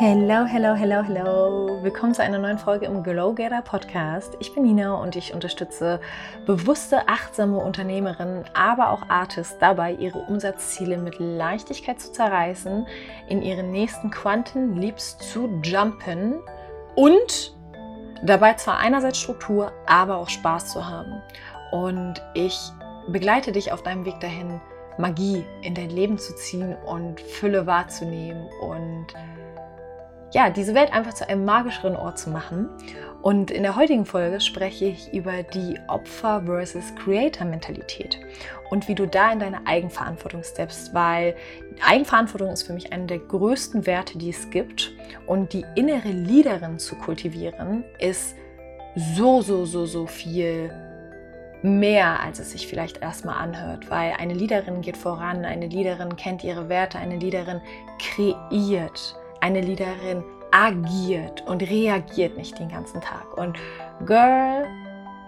Hello, 0.00 0.44
hello, 0.44 0.74
hello, 0.74 1.02
hello. 1.02 1.82
Willkommen 1.82 2.14
zu 2.14 2.22
einer 2.22 2.38
neuen 2.38 2.58
Folge 2.58 2.86
im 2.86 3.02
Glow 3.02 3.34
Getter 3.34 3.62
Podcast. 3.62 4.36
Ich 4.38 4.54
bin 4.54 4.62
Nina 4.62 4.94
und 4.94 5.16
ich 5.16 5.34
unterstütze 5.34 6.00
bewusste, 6.46 7.08
achtsame 7.08 7.58
Unternehmerinnen, 7.58 8.44
aber 8.54 8.90
auch 8.90 9.08
Artists 9.08 9.58
dabei, 9.58 9.94
ihre 9.94 10.20
Umsatzziele 10.20 10.98
mit 10.98 11.18
Leichtigkeit 11.18 12.00
zu 12.00 12.12
zerreißen, 12.12 12.86
in 13.28 13.42
ihren 13.42 13.72
nächsten 13.72 14.12
Quanten 14.12 14.76
Leaps 14.76 15.18
zu 15.18 15.48
jumpen 15.64 16.34
und 16.94 17.56
dabei 18.22 18.54
zwar 18.54 18.78
einerseits 18.78 19.18
Struktur, 19.18 19.72
aber 19.86 20.18
auch 20.18 20.28
Spaß 20.28 20.68
zu 20.74 20.88
haben. 20.88 21.20
Und 21.72 22.22
ich 22.34 22.56
begleite 23.08 23.50
dich 23.50 23.72
auf 23.72 23.82
deinem 23.82 24.04
Weg 24.04 24.20
dahin, 24.20 24.60
Magie 24.96 25.44
in 25.62 25.74
dein 25.74 25.90
Leben 25.90 26.18
zu 26.18 26.36
ziehen 26.36 26.76
und 26.86 27.20
Fülle 27.20 27.66
wahrzunehmen 27.66 28.48
und 28.60 29.08
ja, 30.32 30.50
diese 30.50 30.74
Welt 30.74 30.92
einfach 30.92 31.14
zu 31.14 31.28
einem 31.28 31.44
magischeren 31.44 31.96
Ort 31.96 32.18
zu 32.18 32.30
machen. 32.30 32.68
Und 33.22 33.50
in 33.50 33.64
der 33.64 33.74
heutigen 33.74 34.06
Folge 34.06 34.40
spreche 34.40 34.86
ich 34.86 35.12
über 35.12 35.42
die 35.42 35.78
Opfer 35.88 36.42
versus 36.46 36.94
Creator 36.94 37.46
Mentalität 37.46 38.20
und 38.70 38.86
wie 38.86 38.94
du 38.94 39.06
da 39.06 39.32
in 39.32 39.40
deine 39.40 39.66
Eigenverantwortung 39.66 40.44
steppst, 40.44 40.94
weil 40.94 41.34
Eigenverantwortung 41.84 42.50
ist 42.50 42.62
für 42.62 42.74
mich 42.74 42.92
einer 42.92 43.06
der 43.06 43.18
größten 43.18 43.86
Werte, 43.86 44.18
die 44.18 44.30
es 44.30 44.50
gibt 44.50 44.92
und 45.26 45.52
die 45.52 45.64
innere 45.74 46.10
Leaderin 46.10 46.78
zu 46.78 46.94
kultivieren 46.94 47.82
ist 47.98 48.36
so 48.94 49.42
so 49.42 49.64
so 49.64 49.84
so 49.84 50.06
viel 50.06 50.70
mehr, 51.62 52.20
als 52.20 52.38
es 52.38 52.52
sich 52.52 52.68
vielleicht 52.68 53.02
erstmal 53.02 53.36
anhört, 53.36 53.90
weil 53.90 54.12
eine 54.12 54.34
Leaderin 54.34 54.80
geht 54.80 54.96
voran, 54.96 55.44
eine 55.44 55.66
Leaderin 55.66 56.14
kennt 56.14 56.44
ihre 56.44 56.68
Werte, 56.68 56.98
eine 56.98 57.16
Leaderin 57.16 57.60
kreiert 57.98 59.16
eine 59.40 59.60
Leaderin 59.60 60.22
agiert 60.50 61.46
und 61.46 61.62
reagiert 61.62 62.36
nicht 62.36 62.58
den 62.58 62.68
ganzen 62.68 63.00
Tag. 63.00 63.36
Und 63.36 63.58
Girl, 64.06 64.66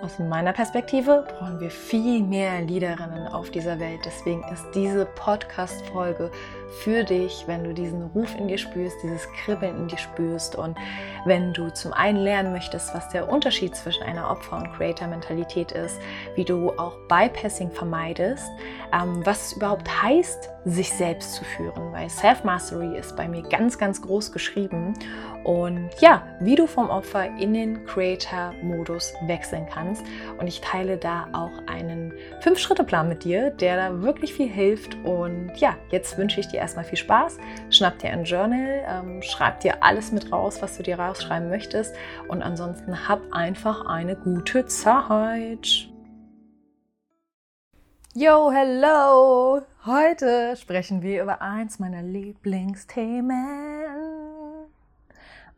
aus 0.03 0.19
meiner 0.19 0.53
Perspektive 0.53 1.27
brauchen 1.29 1.61
wir 1.61 1.71
viel 1.71 2.23
mehr 2.23 2.63
Leaderinnen 2.63 3.29
auf 3.29 3.51
dieser 3.51 3.79
Welt. 3.79 4.01
Deswegen 4.05 4.43
ist 4.53 4.65
diese 4.75 5.05
Podcast-Folge 5.05 6.31
für 6.83 7.05
dich, 7.05 7.45
wenn 7.47 7.65
du 7.65 7.75
diesen 7.75 8.05
Ruf 8.15 8.35
in 8.37 8.49
dir 8.49 8.57
spürst, 8.57 8.97
dieses 9.03 9.27
Kribbeln 9.33 9.77
in 9.77 9.89
dir 9.89 9.99
spürst 9.99 10.57
und 10.57 10.77
wenn 11.27 11.53
du 11.53 11.71
zum 11.73 11.93
einen 11.93 12.19
lernen 12.19 12.53
möchtest, 12.53 12.95
was 12.95 13.09
der 13.11 13.29
Unterschied 13.29 13.75
zwischen 13.75 14.03
einer 14.05 14.31
Opfer- 14.31 14.57
und 14.57 14.73
Creator-Mentalität 14.73 15.73
ist, 15.73 15.99
wie 16.35 16.45
du 16.45 16.71
auch 16.71 16.97
Bypassing 17.09 17.71
vermeidest, 17.71 18.49
ähm, 18.93 19.21
was 19.25 19.49
es 19.49 19.53
überhaupt 19.55 20.03
heißt, 20.03 20.49
sich 20.65 20.91
selbst 20.93 21.35
zu 21.35 21.45
führen, 21.45 21.93
weil 21.93 22.09
Self-Mastery 22.09 22.97
ist 22.97 23.17
bei 23.17 23.29
mir 23.29 23.43
ganz, 23.43 23.77
ganz 23.77 24.01
groß 24.01 24.33
geschrieben 24.33 24.95
und 25.45 25.89
ja, 26.01 26.23
wie 26.41 26.55
du 26.55 26.67
vom 26.67 26.91
Opfer 26.91 27.25
in 27.39 27.55
den 27.55 27.85
Creator-Modus 27.87 29.15
wechseln 29.27 29.67
kannst. 29.73 30.05
Und 30.39 30.47
ich 30.47 30.61
teile 30.61 30.99
da 30.99 31.29
auch 31.33 31.67
einen 31.67 32.13
Fünf-Schritte-Plan 32.41 33.09
mit 33.09 33.25
dir, 33.25 33.51
der 33.51 33.77
da 33.77 34.03
wirklich 34.03 34.35
viel 34.35 34.49
hilft. 34.49 34.97
Und 35.05 35.53
ja, 35.57 35.77
jetzt 35.91 36.19
wünsche 36.19 36.41
ich 36.41 36.49
dir 36.49 36.59
erstmal 36.59 36.85
viel 36.85 36.99
Spaß. 36.99 37.39
Schnapp 37.71 37.99
dir 37.99 38.11
ein 38.11 38.25
Journal, 38.25 38.85
ähm, 38.87 39.23
schreib 39.23 39.61
dir 39.61 39.83
alles 39.83 40.13
mit 40.13 40.31
raus, 40.31 40.61
was 40.61 40.77
du 40.77 40.83
dir 40.83 40.99
rausschreiben 40.99 41.49
möchtest. 41.49 41.95
Und 42.29 42.43
ansonsten 42.43 43.09
hab 43.09 43.21
einfach 43.33 43.87
eine 43.87 44.17
gute 44.17 44.67
Zeit. 44.67 45.89
Yo, 48.13 48.51
hello! 48.51 49.63
Heute 49.87 50.57
sprechen 50.57 51.01
wir 51.01 51.23
über 51.23 51.41
eins 51.41 51.79
meiner 51.79 52.03
Lieblingsthemen. 52.03 53.90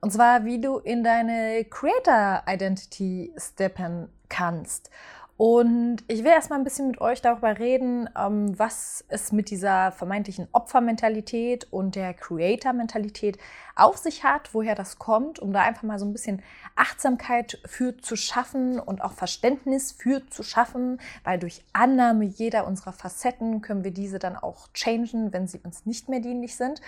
Und 0.02 0.12
zwar, 0.12 0.44
wie 0.44 0.60
du 0.60 0.78
in 0.78 1.04
deine 1.04 1.64
Creator 1.64 2.42
Identity 2.48 3.32
steppen 3.36 4.08
kannst. 4.28 4.90
Und 5.36 5.98
ich 6.08 6.24
will 6.24 6.32
erstmal 6.32 6.58
ein 6.58 6.64
bisschen 6.64 6.88
mit 6.88 7.00
euch 7.00 7.22
darüber 7.22 7.58
reden, 7.58 8.08
ähm, 8.18 8.58
was 8.58 9.04
es 9.08 9.30
mit 9.30 9.48
dieser 9.48 9.92
vermeintlichen 9.92 10.48
Opfermentalität 10.50 11.68
und 11.72 11.94
der 11.94 12.14
Creator-Mentalität 12.14 13.38
auf 13.76 13.96
sich 13.96 14.24
hat, 14.24 14.54
woher 14.54 14.74
das 14.74 14.98
kommt, 14.98 15.38
um 15.38 15.52
da 15.52 15.62
einfach 15.62 15.84
mal 15.84 16.00
so 16.00 16.04
ein 16.04 16.12
bisschen 16.12 16.42
Achtsamkeit 16.74 17.60
für 17.64 17.96
zu 17.96 18.16
schaffen 18.16 18.78
und 18.80 19.02
auch 19.02 19.12
Verständnis 19.12 19.92
für 19.92 20.26
zu 20.28 20.42
schaffen, 20.42 21.00
weil 21.22 21.38
durch 21.38 21.64
Annahme 21.72 22.24
jeder 22.24 22.66
unserer 22.66 22.92
Facetten 22.92 23.62
können 23.62 23.84
wir 23.84 23.92
diese 23.92 24.18
dann 24.18 24.36
auch 24.36 24.68
changen, 24.74 25.32
wenn 25.32 25.46
sie 25.46 25.60
uns 25.62 25.86
nicht 25.86 26.08
mehr 26.08 26.20
dienlich 26.20 26.56
sind. 26.56 26.80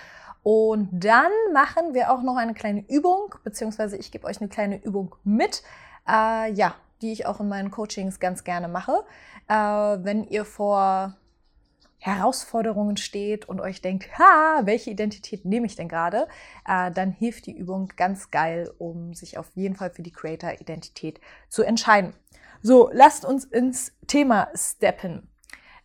Und 0.44 0.90
dann 0.92 1.32
machen 1.54 1.94
wir 1.94 2.12
auch 2.12 2.22
noch 2.22 2.36
eine 2.36 2.52
kleine 2.52 2.84
Übung, 2.88 3.34
beziehungsweise 3.44 3.96
ich 3.96 4.12
gebe 4.12 4.26
euch 4.26 4.40
eine 4.40 4.50
kleine 4.50 4.76
Übung 4.84 5.16
mit, 5.24 5.62
äh, 6.06 6.52
ja, 6.52 6.74
die 7.00 7.12
ich 7.12 7.24
auch 7.24 7.40
in 7.40 7.48
meinen 7.48 7.70
Coachings 7.70 8.20
ganz 8.20 8.44
gerne 8.44 8.68
mache. 8.68 9.04
Äh, 9.48 9.54
wenn 9.54 10.22
ihr 10.24 10.44
vor 10.44 11.16
Herausforderungen 11.98 12.98
steht 12.98 13.48
und 13.48 13.62
euch 13.62 13.80
denkt, 13.80 14.18
ha, 14.18 14.60
welche 14.64 14.90
Identität 14.90 15.46
nehme 15.46 15.64
ich 15.64 15.76
denn 15.76 15.88
gerade, 15.88 16.28
äh, 16.68 16.90
dann 16.90 17.10
hilft 17.10 17.46
die 17.46 17.56
Übung 17.56 17.90
ganz 17.96 18.30
geil, 18.30 18.70
um 18.76 19.14
sich 19.14 19.38
auf 19.38 19.50
jeden 19.54 19.76
Fall 19.76 19.88
für 19.88 20.02
die 20.02 20.12
Creator-Identität 20.12 21.22
zu 21.48 21.62
entscheiden. 21.62 22.12
So, 22.60 22.90
lasst 22.92 23.24
uns 23.24 23.46
ins 23.46 23.92
Thema 24.06 24.48
steppen. 24.54 25.30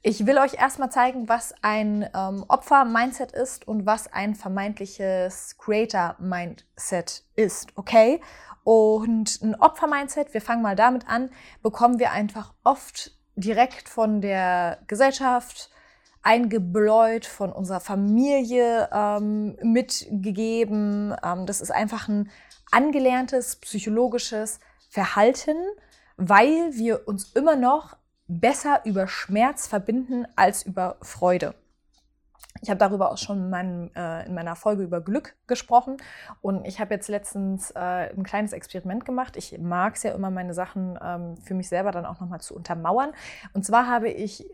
Ich 0.01 0.25
will 0.25 0.37
euch 0.37 0.53
erstmal 0.53 0.89
zeigen, 0.89 1.27
was 1.27 1.53
ein 1.61 2.09
ähm, 2.15 2.45
Opfer-Mindset 2.47 3.33
ist 3.33 3.67
und 3.67 3.85
was 3.85 4.11
ein 4.13 4.33
vermeintliches 4.33 5.57
Creator-Mindset 5.57 7.25
ist, 7.35 7.73
okay? 7.75 8.21
Und 8.63 9.41
ein 9.41 9.55
Opfer-Mindset, 9.55 10.33
wir 10.33 10.39
fangen 10.39 10.61
mal 10.61 10.77
damit 10.77 11.09
an, 11.09 11.29
bekommen 11.61 11.99
wir 11.99 12.11
einfach 12.11 12.53
oft 12.63 13.11
direkt 13.35 13.89
von 13.89 14.21
der 14.21 14.79
Gesellschaft 14.87 15.69
eingebläut, 16.21 17.25
von 17.25 17.51
unserer 17.51 17.81
Familie 17.81 18.89
ähm, 18.93 19.57
mitgegeben. 19.61 21.13
Ähm, 21.21 21.45
das 21.45 21.59
ist 21.59 21.71
einfach 21.71 22.07
ein 22.07 22.29
angelerntes 22.71 23.57
psychologisches 23.57 24.61
Verhalten, 24.89 25.57
weil 26.15 26.73
wir 26.73 27.05
uns 27.05 27.33
immer 27.33 27.57
noch 27.57 27.98
besser 28.29 28.81
über 28.85 29.07
Schmerz 29.07 29.67
verbinden 29.67 30.25
als 30.35 30.63
über 30.63 30.97
Freude. 31.01 31.55
Ich 32.61 32.69
habe 32.69 32.77
darüber 32.77 33.11
auch 33.11 33.17
schon 33.17 33.37
in, 33.37 33.49
meinem, 33.49 33.91
äh, 33.95 34.25
in, 34.25 34.33
meiner 34.33 34.55
Folge 34.55 34.83
über 34.83 35.01
Glück 35.01 35.35
gesprochen 35.47 35.97
und 36.41 36.65
ich 36.65 36.79
habe 36.79 36.93
jetzt 36.93 37.07
letztens 37.07 37.71
äh, 37.71 38.13
ein 38.13 38.23
kleines 38.23 38.53
Experiment 38.53 39.05
gemacht. 39.05 39.37
Ich 39.37 39.57
mag 39.57 39.95
es 39.95 40.03
ja 40.03 40.11
immer, 40.11 40.29
meine 40.29 40.53
Sachen 40.53 40.97
ähm, 41.01 41.37
für 41.37 41.53
mich 41.53 41.69
selber 41.69 41.91
dann 41.91 42.05
auch 42.05 42.19
nochmal 42.19 42.41
zu 42.41 42.55
untermauern. 42.55 43.11
Und 43.53 43.65
zwar 43.65 43.87
habe 43.87 44.09
ich 44.09 44.45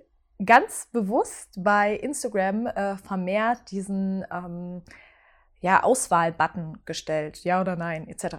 ganz 0.43 0.87
bewusst 0.91 1.51
bei 1.57 1.95
Instagram 1.95 2.67
äh, 2.67 2.97
vermehrt 2.97 3.71
diesen 3.71 4.25
ähm, 4.31 4.83
ja, 5.65 5.81
Auswahl-Button 5.81 6.83
gestellt, 6.85 7.43
ja 7.43 7.59
oder 7.59 7.75
nein, 7.75 8.07
etc. 8.07 8.35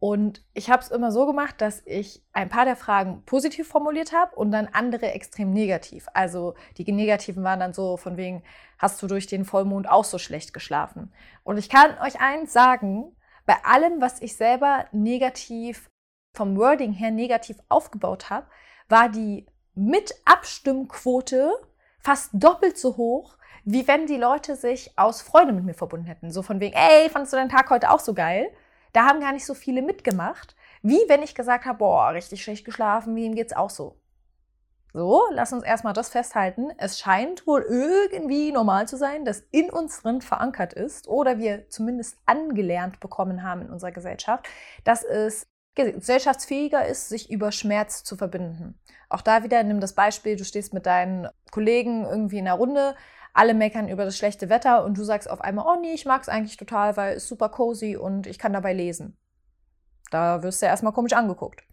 Und 0.00 0.42
ich 0.54 0.70
habe 0.70 0.82
es 0.82 0.90
immer 0.90 1.12
so 1.12 1.24
gemacht, 1.24 1.60
dass 1.60 1.80
ich 1.86 2.24
ein 2.32 2.48
paar 2.48 2.64
der 2.64 2.74
Fragen 2.74 3.22
positiv 3.26 3.68
formuliert 3.68 4.12
habe 4.12 4.34
und 4.34 4.50
dann 4.50 4.66
andere 4.72 5.12
extrem 5.12 5.52
negativ. 5.52 6.08
Also 6.14 6.54
die 6.76 6.90
negativen 6.90 7.44
waren 7.44 7.60
dann 7.60 7.74
so 7.74 7.96
von 7.96 8.16
wegen, 8.16 8.42
hast 8.76 9.00
du 9.00 9.06
durch 9.06 9.28
den 9.28 9.44
Vollmond 9.44 9.88
auch 9.88 10.02
so 10.02 10.18
schlecht 10.18 10.52
geschlafen? 10.52 11.12
Und 11.44 11.58
ich 11.58 11.68
kann 11.68 11.96
euch 12.00 12.20
eins 12.20 12.52
sagen, 12.52 13.14
bei 13.46 13.54
allem, 13.62 14.00
was 14.00 14.20
ich 14.20 14.36
selber 14.36 14.86
negativ, 14.90 15.88
vom 16.32 16.56
Wording 16.56 16.92
her 16.92 17.12
negativ 17.12 17.58
aufgebaut 17.68 18.30
habe, 18.30 18.48
war 18.88 19.08
die 19.08 19.46
Mit-Abstimmquote 19.76 21.52
fast 22.00 22.30
doppelt 22.32 22.76
so 22.76 22.96
hoch, 22.96 23.38
wie 23.64 23.86
wenn 23.88 24.06
die 24.06 24.16
Leute 24.16 24.56
sich 24.56 24.92
aus 24.96 25.22
Freude 25.22 25.52
mit 25.52 25.64
mir 25.64 25.74
verbunden 25.74 26.06
hätten. 26.06 26.30
So 26.30 26.42
von 26.42 26.60
wegen, 26.60 26.76
ey, 26.76 27.08
fandest 27.08 27.32
du 27.32 27.36
deinen 27.36 27.48
Tag 27.48 27.70
heute 27.70 27.90
auch 27.90 28.00
so 28.00 28.14
geil? 28.14 28.48
Da 28.92 29.06
haben 29.06 29.20
gar 29.20 29.32
nicht 29.32 29.46
so 29.46 29.54
viele 29.54 29.82
mitgemacht, 29.82 30.54
wie 30.82 31.00
wenn 31.08 31.22
ich 31.22 31.34
gesagt 31.34 31.64
habe, 31.64 31.78
boah, 31.78 32.10
richtig 32.10 32.42
schlecht 32.42 32.64
geschlafen, 32.64 33.16
wie 33.16 33.24
ihm 33.24 33.34
geht's 33.34 33.52
auch 33.52 33.70
so. 33.70 33.96
So, 34.92 35.24
lass 35.32 35.52
uns 35.52 35.64
erstmal 35.64 35.92
das 35.92 36.10
festhalten. 36.10 36.70
Es 36.78 37.00
scheint 37.00 37.48
wohl 37.48 37.62
irgendwie 37.68 38.52
normal 38.52 38.86
zu 38.86 38.96
sein, 38.96 39.24
dass 39.24 39.42
in 39.50 39.68
uns 39.68 40.02
drin 40.02 40.20
verankert 40.20 40.72
ist 40.72 41.08
oder 41.08 41.38
wir 41.38 41.68
zumindest 41.68 42.16
angelernt 42.26 43.00
bekommen 43.00 43.42
haben 43.42 43.62
in 43.62 43.70
unserer 43.70 43.90
Gesellschaft, 43.90 44.46
dass 44.84 45.02
es 45.02 45.48
gesellschaftsfähiger 45.74 46.86
ist, 46.86 47.08
sich 47.08 47.28
über 47.28 47.50
Schmerz 47.50 48.04
zu 48.04 48.16
verbinden. 48.16 48.78
Auch 49.08 49.22
da 49.22 49.42
wieder 49.42 49.64
nimm 49.64 49.80
das 49.80 49.94
Beispiel, 49.94 50.36
du 50.36 50.44
stehst 50.44 50.72
mit 50.72 50.86
deinen 50.86 51.28
Kollegen 51.50 52.04
irgendwie 52.04 52.38
in 52.38 52.46
einer 52.46 52.56
Runde, 52.56 52.94
alle 53.34 53.52
meckern 53.52 53.88
über 53.88 54.04
das 54.04 54.16
schlechte 54.16 54.48
Wetter 54.48 54.84
und 54.84 54.96
du 54.96 55.04
sagst 55.04 55.28
auf 55.28 55.40
einmal, 55.40 55.66
oh 55.66 55.80
nee, 55.80 55.92
ich 55.92 56.06
mag 56.06 56.22
es 56.22 56.28
eigentlich 56.28 56.56
total, 56.56 56.96
weil 56.96 57.16
es 57.16 57.28
super 57.28 57.48
cozy 57.50 57.96
und 57.96 58.26
ich 58.26 58.38
kann 58.38 58.52
dabei 58.52 58.72
lesen. 58.72 59.16
Da 60.10 60.42
wirst 60.42 60.62
du 60.62 60.66
ja 60.66 60.70
erstmal 60.70 60.92
komisch 60.92 61.12
angeguckt. 61.12 61.64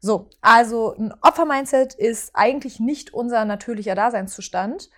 So, 0.00 0.30
also 0.40 0.94
ein 0.96 1.12
Opfer-Mindset 1.20 1.94
ist 1.94 2.30
eigentlich 2.34 2.80
nicht 2.80 3.12
unser 3.12 3.44
natürlicher 3.44 3.94
Daseinszustand. 3.94 4.88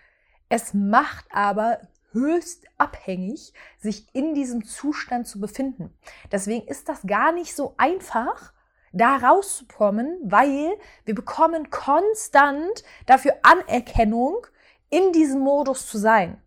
Es 0.48 0.74
macht 0.74 1.26
aber 1.32 1.80
höchst 2.12 2.66
abhängig, 2.78 3.52
sich 3.78 4.06
in 4.14 4.34
diesem 4.34 4.64
Zustand 4.64 5.26
zu 5.26 5.40
befinden. 5.40 5.92
Deswegen 6.30 6.68
ist 6.68 6.88
das 6.88 7.02
gar 7.02 7.32
nicht 7.32 7.56
so 7.56 7.74
einfach, 7.78 8.52
da 8.92 9.16
rauszukommen, 9.16 10.18
weil 10.22 10.70
wir 11.04 11.14
bekommen 11.14 11.70
konstant 11.70 12.84
dafür 13.06 13.34
Anerkennung, 13.42 14.46
in 14.92 15.12
diesem 15.12 15.40
Modus 15.40 15.88
zu 15.88 15.98
sein. 15.98 16.40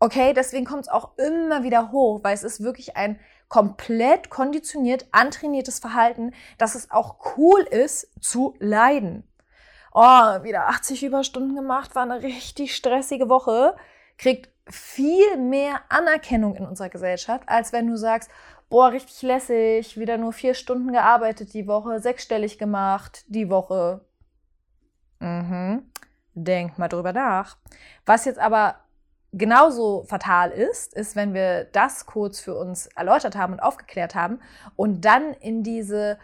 Okay, 0.00 0.32
deswegen 0.34 0.64
kommt 0.64 0.82
es 0.82 0.88
auch 0.88 1.16
immer 1.16 1.62
wieder 1.62 1.92
hoch, 1.92 2.24
weil 2.24 2.34
es 2.34 2.42
ist 2.42 2.62
wirklich 2.62 2.96
ein 2.96 3.20
komplett 3.48 4.30
konditioniert, 4.30 5.06
antrainiertes 5.12 5.78
Verhalten, 5.78 6.32
dass 6.58 6.74
es 6.74 6.90
auch 6.90 7.36
cool 7.36 7.60
ist 7.60 8.08
zu 8.20 8.54
leiden. 8.58 9.24
Oh, 9.92 10.00
wieder 10.42 10.68
80 10.68 11.02
Überstunden 11.04 11.54
gemacht, 11.54 11.94
war 11.94 12.02
eine 12.02 12.22
richtig 12.22 12.74
stressige 12.74 13.28
Woche, 13.28 13.76
kriegt 14.18 14.50
viel 14.68 15.36
mehr 15.36 15.80
Anerkennung 15.88 16.56
in 16.56 16.66
unserer 16.66 16.88
Gesellschaft, 16.88 17.48
als 17.48 17.72
wenn 17.72 17.86
du 17.86 17.96
sagst, 17.96 18.30
boah, 18.68 18.90
richtig 18.90 19.20
lässig, 19.22 19.98
wieder 19.98 20.16
nur 20.16 20.32
vier 20.32 20.54
Stunden 20.54 20.92
gearbeitet 20.92 21.54
die 21.54 21.66
Woche, 21.66 22.00
sechsstellig 22.00 22.58
gemacht 22.58 23.24
die 23.26 23.50
Woche. 23.50 24.04
Mhm. 25.18 25.89
Denk 26.44 26.78
mal 26.78 26.88
drüber 26.88 27.12
nach. 27.12 27.56
Was 28.06 28.24
jetzt 28.24 28.38
aber 28.38 28.76
genauso 29.32 30.04
fatal 30.04 30.50
ist, 30.50 30.94
ist, 30.94 31.16
wenn 31.16 31.34
wir 31.34 31.64
das 31.64 32.06
kurz 32.06 32.40
für 32.40 32.54
uns 32.54 32.86
erläutert 32.86 33.36
haben 33.36 33.52
und 33.52 33.60
aufgeklärt 33.60 34.14
haben 34.14 34.40
und 34.76 35.04
dann 35.04 35.34
in 35.34 35.62
diese 35.62 36.18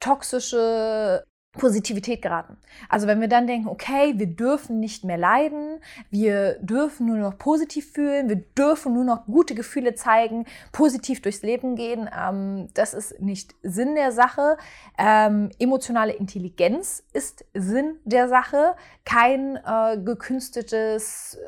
toxische 0.00 1.24
Positivität 1.52 2.22
geraten. 2.22 2.56
Also 2.88 3.06
wenn 3.06 3.20
wir 3.20 3.28
dann 3.28 3.46
denken, 3.46 3.68
okay, 3.68 4.14
wir 4.16 4.26
dürfen 4.26 4.80
nicht 4.80 5.04
mehr 5.04 5.18
leiden, 5.18 5.80
wir 6.10 6.58
dürfen 6.60 7.06
nur 7.06 7.18
noch 7.18 7.36
positiv 7.36 7.92
fühlen, 7.92 8.30
wir 8.30 8.36
dürfen 8.36 8.94
nur 8.94 9.04
noch 9.04 9.26
gute 9.26 9.54
Gefühle 9.54 9.94
zeigen, 9.94 10.46
positiv 10.72 11.20
durchs 11.20 11.42
Leben 11.42 11.76
gehen, 11.76 12.08
ähm, 12.18 12.68
das 12.72 12.94
ist 12.94 13.20
nicht 13.20 13.54
Sinn 13.62 13.94
der 13.94 14.12
Sache. 14.12 14.56
Ähm, 14.96 15.50
emotionale 15.58 16.12
Intelligenz 16.12 17.04
ist 17.12 17.44
Sinn 17.52 17.98
der 18.04 18.28
Sache, 18.28 18.74
kein 19.04 19.56
äh, 19.56 19.98
gekünstetes 19.98 21.38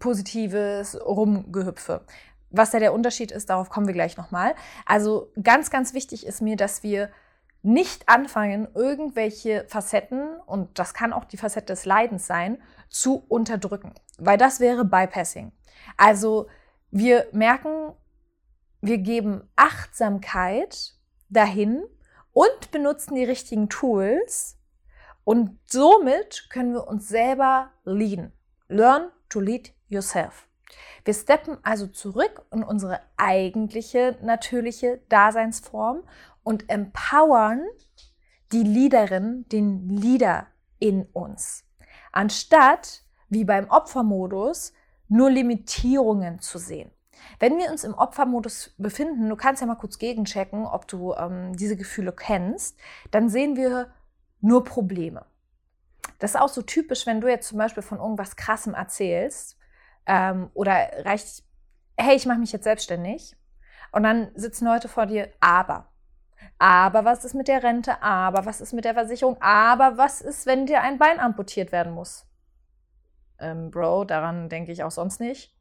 positives 0.00 0.98
Rumgehüpfe. 1.00 2.04
Was 2.50 2.72
da 2.72 2.80
der 2.80 2.92
Unterschied 2.92 3.30
ist, 3.30 3.48
darauf 3.48 3.70
kommen 3.70 3.86
wir 3.86 3.94
gleich 3.94 4.16
nochmal. 4.16 4.54
Also 4.86 5.30
ganz, 5.40 5.70
ganz 5.70 5.94
wichtig 5.94 6.26
ist 6.26 6.42
mir, 6.42 6.56
dass 6.56 6.82
wir 6.82 7.10
nicht 7.62 8.08
anfangen, 8.08 8.68
irgendwelche 8.74 9.64
Facetten, 9.68 10.36
und 10.46 10.78
das 10.78 10.94
kann 10.94 11.12
auch 11.12 11.24
die 11.24 11.36
Facette 11.36 11.72
des 11.72 11.84
Leidens 11.84 12.26
sein, 12.26 12.60
zu 12.88 13.24
unterdrücken. 13.28 13.94
Weil 14.18 14.36
das 14.36 14.60
wäre 14.60 14.84
Bypassing. 14.84 15.52
Also 15.96 16.48
wir 16.90 17.26
merken, 17.32 17.92
wir 18.80 18.98
geben 18.98 19.48
Achtsamkeit 19.56 20.94
dahin 21.28 21.84
und 22.32 22.70
benutzen 22.72 23.14
die 23.14 23.24
richtigen 23.24 23.68
Tools 23.68 24.58
und 25.24 25.58
somit 25.66 26.48
können 26.50 26.72
wir 26.72 26.88
uns 26.88 27.08
selber 27.08 27.70
leaden. 27.84 28.32
Learn 28.68 29.10
to 29.28 29.40
lead 29.40 29.72
yourself. 29.88 30.48
Wir 31.04 31.14
steppen 31.14 31.58
also 31.62 31.86
zurück 31.86 32.44
in 32.52 32.62
unsere 32.62 33.00
eigentliche 33.16 34.16
natürliche 34.22 35.00
Daseinsform 35.08 36.02
und 36.42 36.68
empowern 36.68 37.62
die 38.52 38.62
Leaderin, 38.62 39.46
den 39.48 39.88
Leader 39.88 40.46
in 40.78 41.04
uns. 41.12 41.64
Anstatt, 42.12 43.02
wie 43.28 43.44
beim 43.44 43.70
Opfermodus, 43.70 44.72
nur 45.08 45.30
Limitierungen 45.30 46.40
zu 46.40 46.58
sehen. 46.58 46.90
Wenn 47.38 47.58
wir 47.58 47.70
uns 47.70 47.84
im 47.84 47.94
Opfermodus 47.94 48.74
befinden, 48.78 49.28
du 49.28 49.36
kannst 49.36 49.60
ja 49.60 49.66
mal 49.66 49.76
kurz 49.76 49.98
gegenchecken, 49.98 50.66
ob 50.66 50.88
du 50.88 51.14
ähm, 51.14 51.56
diese 51.56 51.76
Gefühle 51.76 52.12
kennst, 52.12 52.78
dann 53.10 53.28
sehen 53.28 53.56
wir 53.56 53.92
nur 54.40 54.64
Probleme. 54.64 55.24
Das 56.18 56.34
ist 56.34 56.40
auch 56.40 56.48
so 56.48 56.62
typisch, 56.62 57.06
wenn 57.06 57.20
du 57.20 57.28
jetzt 57.28 57.48
zum 57.48 57.58
Beispiel 57.58 57.82
von 57.82 57.98
irgendwas 57.98 58.36
Krassem 58.36 58.74
erzählst 58.74 59.58
ähm, 60.06 60.50
oder 60.54 60.72
reicht, 61.04 61.44
hey, 61.96 62.16
ich 62.16 62.26
mache 62.26 62.38
mich 62.38 62.52
jetzt 62.52 62.64
selbstständig 62.64 63.36
und 63.92 64.02
dann 64.02 64.30
sitzen 64.34 64.66
Leute 64.66 64.88
vor 64.88 65.06
dir, 65.06 65.30
aber. 65.40 65.91
Aber 66.62 67.04
was 67.04 67.24
ist 67.24 67.34
mit 67.34 67.48
der 67.48 67.64
Rente? 67.64 68.00
Aber 68.04 68.46
was 68.46 68.60
ist 68.60 68.72
mit 68.72 68.84
der 68.84 68.94
Versicherung? 68.94 69.36
Aber 69.40 69.98
was 69.98 70.20
ist, 70.20 70.46
wenn 70.46 70.64
dir 70.64 70.80
ein 70.80 70.96
Bein 70.96 71.18
amputiert 71.18 71.72
werden 71.72 71.92
muss? 71.92 72.24
Ähm, 73.40 73.72
Bro, 73.72 74.04
daran 74.04 74.48
denke 74.48 74.70
ich 74.70 74.84
auch 74.84 74.92
sonst 74.92 75.18
nicht. 75.18 75.52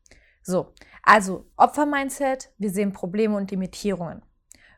So, 0.44 0.76
also 1.02 1.48
Opfermindset, 1.58 2.52
wir 2.60 2.70
sehen 2.70 2.94
Probleme 2.94 3.36
und 3.36 3.50
Limitierungen. 3.50 4.22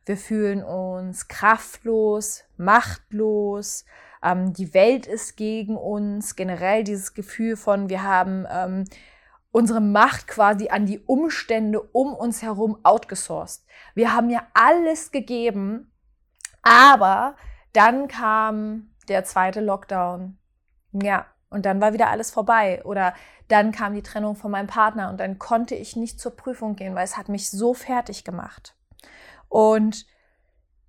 Wir 0.06 0.16
fühlen 0.16 0.64
uns 0.64 1.28
kraftlos, 1.28 2.46
machtlos, 2.56 3.84
ähm, 4.24 4.54
die 4.54 4.74
Welt 4.74 5.08
ist 5.08 5.36
gegen 5.36 5.76
uns, 5.76 6.38
generell 6.38 6.86
dieses 6.86 7.14
Gefühl 7.14 7.58
von, 7.58 7.90
wir 7.90 8.02
haben 8.02 8.48
ähm, 8.50 8.86
unsere 9.52 9.82
Macht 9.82 10.30
quasi 10.30 10.70
an 10.70 10.86
die 10.86 11.00
Umstände 11.00 11.82
um 11.82 12.14
uns 12.14 12.42
herum 12.42 12.78
outgesourced. 12.84 13.66
Wir 13.94 14.14
haben 14.14 14.30
ja 14.30 14.48
alles 14.54 15.12
gegeben, 15.12 15.90
aber 16.64 17.36
dann 17.74 18.08
kam 18.08 18.90
der 19.08 19.24
zweite 19.24 19.62
Lockdown. 19.62 20.38
Ja, 20.94 21.26
und 21.50 21.66
dann 21.66 21.82
war 21.82 21.94
wieder 21.94 22.10
alles 22.10 22.32
vorbei. 22.32 22.84
Oder 22.84 23.14
dann 23.48 23.72
kam 23.72 23.94
die 23.94 24.02
Trennung 24.02 24.36
von 24.36 24.50
meinem 24.50 24.68
Partner 24.68 25.10
und 25.10 25.20
dann 25.20 25.38
konnte 25.38 25.76
ich 25.76 25.96
nicht 25.96 26.20
zur 26.20 26.36
Prüfung 26.36 26.76
gehen, 26.76 26.96
weil 26.96 27.04
es 27.04 27.18
hat 27.18 27.30
mich 27.30 27.52
so 27.52 27.74
fertig 27.74 28.24
gemacht. 28.24 28.76
Und 29.50 30.08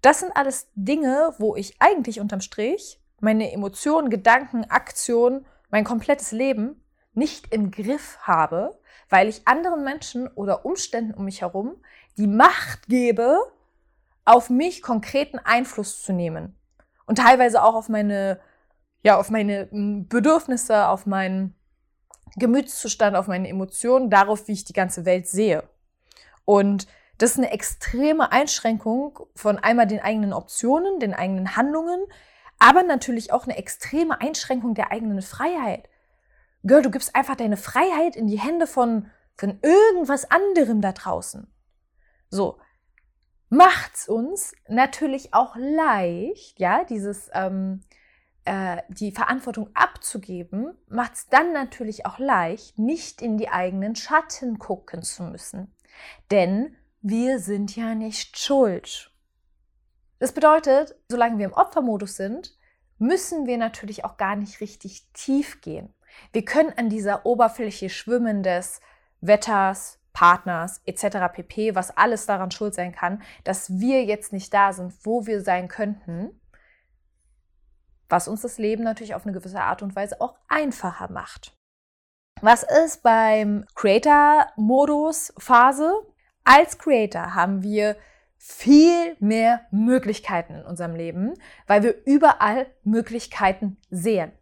das 0.00 0.20
sind 0.20 0.36
alles 0.36 0.70
Dinge, 0.74 1.34
wo 1.38 1.56
ich 1.56 1.76
eigentlich 1.80 2.20
unterm 2.20 2.40
Strich 2.40 3.00
meine 3.20 3.52
Emotionen, 3.52 4.10
Gedanken, 4.10 4.64
Aktionen, 4.70 5.46
mein 5.70 5.84
komplettes 5.84 6.30
Leben 6.32 6.82
nicht 7.14 7.52
im 7.52 7.70
Griff 7.70 8.18
habe, 8.20 8.78
weil 9.08 9.28
ich 9.28 9.46
anderen 9.46 9.84
Menschen 9.84 10.28
oder 10.28 10.64
Umständen 10.64 11.14
um 11.14 11.24
mich 11.24 11.40
herum 11.40 11.76
die 12.16 12.26
Macht 12.26 12.86
gebe, 12.86 13.38
auf 14.24 14.50
mich 14.50 14.82
konkreten 14.82 15.38
Einfluss 15.38 16.02
zu 16.02 16.12
nehmen. 16.12 16.56
Und 17.06 17.18
teilweise 17.18 17.62
auch 17.62 17.74
auf 17.74 17.88
meine, 17.88 18.40
ja, 19.02 19.18
auf 19.18 19.30
meine 19.30 19.68
hm, 19.70 20.08
Bedürfnisse, 20.08 20.88
auf 20.88 21.06
meinen 21.06 21.54
Gemütszustand, 22.36 23.16
auf 23.16 23.26
meine 23.26 23.48
Emotionen, 23.48 24.10
darauf, 24.10 24.48
wie 24.48 24.52
ich 24.52 24.64
die 24.64 24.72
ganze 24.72 25.04
Welt 25.04 25.28
sehe. 25.28 25.68
Und 26.44 26.86
das 27.18 27.32
ist 27.32 27.38
eine 27.38 27.52
extreme 27.52 28.32
Einschränkung 28.32 29.18
von 29.34 29.58
einmal 29.58 29.86
den 29.86 30.00
eigenen 30.00 30.32
Optionen, 30.32 30.98
den 30.98 31.14
eigenen 31.14 31.56
Handlungen, 31.56 32.04
aber 32.58 32.82
natürlich 32.82 33.32
auch 33.32 33.44
eine 33.44 33.56
extreme 33.56 34.20
Einschränkung 34.20 34.74
der 34.74 34.90
eigenen 34.90 35.22
Freiheit. 35.22 35.88
Girl, 36.64 36.82
du 36.82 36.90
gibst 36.90 37.14
einfach 37.14 37.36
deine 37.36 37.56
Freiheit 37.56 38.16
in 38.16 38.26
die 38.26 38.40
Hände 38.40 38.66
von, 38.66 39.10
von 39.36 39.58
irgendwas 39.62 40.30
anderem 40.30 40.80
da 40.80 40.92
draußen. 40.92 41.46
So, 42.30 42.58
macht's 43.54 44.08
uns 44.08 44.54
natürlich 44.68 45.32
auch 45.32 45.56
leicht, 45.56 46.58
ja, 46.58 46.84
dieses, 46.84 47.30
ähm, 47.32 47.80
äh, 48.44 48.82
die 48.88 49.12
Verantwortung 49.12 49.70
abzugeben, 49.74 50.76
macht's 50.88 51.28
dann 51.28 51.52
natürlich 51.52 52.06
auch 52.06 52.18
leicht, 52.18 52.78
nicht 52.78 53.22
in 53.22 53.38
die 53.38 53.48
eigenen 53.48 53.96
Schatten 53.96 54.58
gucken 54.58 55.02
zu 55.02 55.22
müssen. 55.22 55.74
Denn 56.30 56.76
wir 57.00 57.38
sind 57.38 57.76
ja 57.76 57.94
nicht 57.94 58.38
schuld. 58.38 59.10
Das 60.18 60.32
bedeutet, 60.32 60.96
solange 61.08 61.38
wir 61.38 61.46
im 61.46 61.52
Opfermodus 61.52 62.16
sind, 62.16 62.56
müssen 62.98 63.46
wir 63.46 63.58
natürlich 63.58 64.04
auch 64.04 64.16
gar 64.16 64.36
nicht 64.36 64.60
richtig 64.60 65.06
tief 65.12 65.60
gehen. 65.60 65.92
Wir 66.32 66.44
können 66.44 66.72
an 66.76 66.88
dieser 66.88 67.26
Oberfläche 67.26 67.90
schwimmen 67.90 68.42
des 68.42 68.80
Wetters, 69.20 69.98
Partners 70.14 70.80
etc. 70.86 71.30
pp, 71.30 71.74
was 71.74 71.94
alles 71.94 72.24
daran 72.24 72.50
schuld 72.50 72.74
sein 72.74 72.92
kann, 72.92 73.20
dass 73.42 73.78
wir 73.78 74.04
jetzt 74.04 74.32
nicht 74.32 74.54
da 74.54 74.72
sind, 74.72 74.94
wo 75.04 75.26
wir 75.26 75.42
sein 75.42 75.68
könnten, 75.68 76.40
was 78.08 78.28
uns 78.28 78.40
das 78.40 78.56
Leben 78.56 78.84
natürlich 78.84 79.14
auf 79.14 79.26
eine 79.26 79.34
gewisse 79.34 79.60
Art 79.60 79.82
und 79.82 79.94
Weise 79.94 80.20
auch 80.20 80.36
einfacher 80.48 81.10
macht. 81.10 81.54
Was 82.40 82.62
ist 82.62 83.02
beim 83.02 83.66
Creator-Modus 83.74 85.34
Phase? 85.38 85.92
Als 86.44 86.78
Creator 86.78 87.34
haben 87.34 87.62
wir 87.62 87.96
viel 88.36 89.16
mehr 89.20 89.62
Möglichkeiten 89.70 90.54
in 90.54 90.64
unserem 90.64 90.94
Leben, 90.94 91.34
weil 91.66 91.82
wir 91.82 92.04
überall 92.04 92.66
Möglichkeiten 92.82 93.78
sehen. 93.90 94.32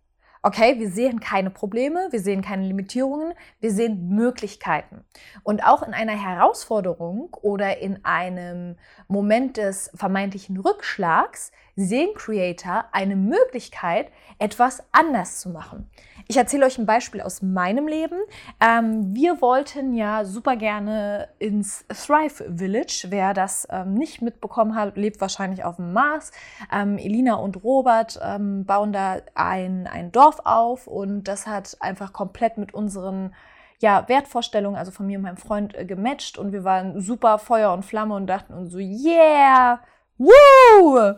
Okay, 0.44 0.80
wir 0.80 0.90
sehen 0.90 1.20
keine 1.20 1.50
Probleme, 1.50 2.08
wir 2.10 2.18
sehen 2.18 2.42
keine 2.42 2.66
Limitierungen, 2.66 3.32
wir 3.60 3.70
sehen 3.70 4.08
Möglichkeiten. 4.08 5.04
Und 5.44 5.62
auch 5.64 5.84
in 5.84 5.94
einer 5.94 6.20
Herausforderung 6.20 7.28
oder 7.42 7.78
in 7.78 8.04
einem 8.04 8.74
Moment 9.06 9.56
des 9.56 9.92
vermeintlichen 9.94 10.56
Rückschlags 10.56 11.52
sehen 11.76 12.10
Creator 12.14 12.84
eine 12.92 13.16
Möglichkeit, 13.16 14.10
etwas 14.38 14.82
anders 14.92 15.40
zu 15.40 15.50
machen. 15.50 15.88
Ich 16.28 16.36
erzähle 16.36 16.66
euch 16.66 16.78
ein 16.78 16.86
Beispiel 16.86 17.20
aus 17.20 17.42
meinem 17.42 17.88
Leben. 17.88 18.18
Ähm, 18.60 19.14
wir 19.14 19.40
wollten 19.40 19.92
ja 19.94 20.24
super 20.24 20.56
gerne 20.56 21.28
ins 21.38 21.84
Thrive 21.88 22.44
Village. 22.56 23.06
Wer 23.08 23.34
das 23.34 23.66
ähm, 23.70 23.94
nicht 23.94 24.22
mitbekommen 24.22 24.74
hat, 24.74 24.96
lebt 24.96 25.20
wahrscheinlich 25.20 25.64
auf 25.64 25.76
dem 25.76 25.92
Mars. 25.92 26.32
Ähm, 26.72 26.98
Elina 26.98 27.34
und 27.34 27.62
Robert 27.64 28.20
ähm, 28.22 28.64
bauen 28.64 28.92
da 28.92 29.18
ein, 29.34 29.86
ein 29.86 30.12
Dorf 30.12 30.40
auf 30.44 30.86
und 30.86 31.24
das 31.24 31.46
hat 31.46 31.76
einfach 31.80 32.12
komplett 32.12 32.56
mit 32.58 32.72
unseren 32.72 33.34
ja, 33.80 34.08
Wertvorstellungen, 34.08 34.78
also 34.78 34.92
von 34.92 35.06
mir 35.06 35.18
und 35.18 35.24
meinem 35.24 35.36
Freund, 35.36 35.74
äh, 35.74 35.84
gematcht 35.84 36.38
und 36.38 36.52
wir 36.52 36.62
waren 36.62 37.00
super 37.00 37.38
Feuer 37.38 37.72
und 37.72 37.84
Flamme 37.84 38.14
und 38.14 38.28
dachten 38.28 38.54
uns 38.54 38.72
so, 38.72 38.78
yeah, 38.78 39.80
woo! 40.18 41.14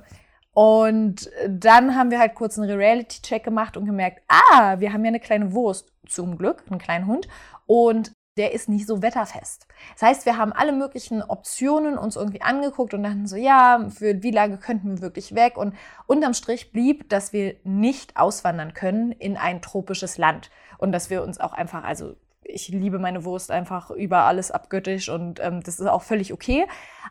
Und 0.55 1.31
dann 1.49 1.97
haben 1.97 2.11
wir 2.11 2.21
halt 2.21 2.37
kurz 2.37 2.59
einen 2.59 2.71
Reality-Check 2.71 3.43
gemacht 3.43 3.77
und 3.77 3.87
gemerkt, 3.87 4.23
ah, 4.29 4.79
wir 4.79 4.93
haben 4.93 5.05
ja 5.05 5.09
eine 5.09 5.21
kleine 5.21 5.53
Wurst, 5.53 5.93
zum 6.07 6.39
Glück, 6.39 6.63
einen 6.71 6.79
kleinen 6.79 7.07
Hund. 7.07 7.29
Und 7.67 8.13
der 8.37 8.53
ist 8.53 8.69
nicht 8.69 8.87
so 8.87 9.01
wetterfest. 9.03 9.67
Das 9.93 10.03
heißt, 10.03 10.27
wir 10.27 10.37
haben 10.37 10.53
alle 10.53 10.73
möglichen 10.73 11.23
Optionen 11.23 11.97
uns 11.97 12.17
irgendwie 12.17 12.43
angeguckt 12.43 12.95
und 12.95 13.03
dachten 13.05 13.27
so, 13.27 13.37
ja, 13.37 13.89
für 13.91 14.23
wie 14.23 14.33
lange 14.33 14.59
könnten 14.59 14.97
wir 14.97 15.03
wirklich 15.03 15.35
weg? 15.35 15.57
Und 15.57 15.75
unterm 16.07 16.35
Strich 16.35 16.73
blieb, 16.73 17.09
dass 17.09 17.33
wir 17.33 17.57
nicht 17.63 18.17
auswandern 18.17 18.75
können 18.75 19.13
in 19.13 19.37
ein 19.37 19.63
tropisches 19.63 20.19
Land 20.19 20.51
und 20.79 20.93
dass 20.93 21.11
wir 21.11 21.23
uns 21.23 21.39
auch 21.39 21.53
einfach, 21.53 21.85
also 21.85 22.17
ich 22.45 22.69
liebe 22.69 22.99
meine 22.99 23.25
Wurst 23.25 23.51
einfach 23.51 23.91
über 23.91 24.25
alles 24.25 24.51
abgöttisch 24.51 25.09
und 25.09 25.41
ähm, 25.41 25.63
das 25.63 25.81
ist 25.81 25.87
auch 25.87 26.03
völlig 26.03 26.33
okay. 26.33 26.67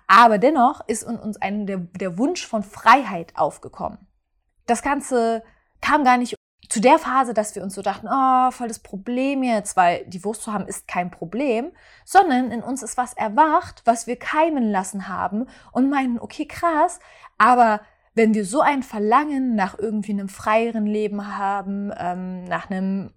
Aber 0.07 0.37
dennoch 0.37 0.87
ist 0.87 1.03
in 1.03 1.17
uns 1.17 1.41
ein, 1.41 1.65
der, 1.65 1.77
der 1.77 2.17
Wunsch 2.17 2.45
von 2.45 2.63
Freiheit 2.63 3.33
aufgekommen. 3.35 3.99
Das 4.65 4.81
Ganze 4.81 5.43
kam 5.81 6.03
gar 6.03 6.17
nicht 6.17 6.35
zu 6.69 6.79
der 6.79 6.97
Phase, 6.97 7.33
dass 7.33 7.55
wir 7.55 7.63
uns 7.63 7.75
so 7.75 7.81
dachten, 7.81 8.07
oh, 8.09 8.51
voll 8.51 8.67
das 8.67 8.79
Problem 8.79 9.43
jetzt, 9.43 9.75
weil 9.75 10.05
die 10.05 10.23
Wurst 10.23 10.41
zu 10.43 10.53
haben 10.53 10.65
ist 10.65 10.87
kein 10.87 11.11
Problem, 11.11 11.71
sondern 12.05 12.51
in 12.51 12.63
uns 12.63 12.81
ist 12.81 12.97
was 12.97 13.13
erwacht, 13.13 13.81
was 13.85 14.07
wir 14.07 14.15
keimen 14.15 14.71
lassen 14.71 15.07
haben 15.07 15.47
und 15.71 15.89
meinen, 15.89 16.19
okay, 16.19 16.47
krass, 16.47 16.99
aber 17.37 17.81
wenn 18.15 18.33
wir 18.33 18.45
so 18.45 18.61
ein 18.61 18.83
Verlangen 18.83 19.55
nach 19.55 19.77
irgendwie 19.77 20.13
einem 20.13 20.29
freieren 20.29 20.85
Leben 20.85 21.37
haben, 21.37 21.91
ähm, 21.97 22.45
nach 22.45 22.69
einem 22.69 23.11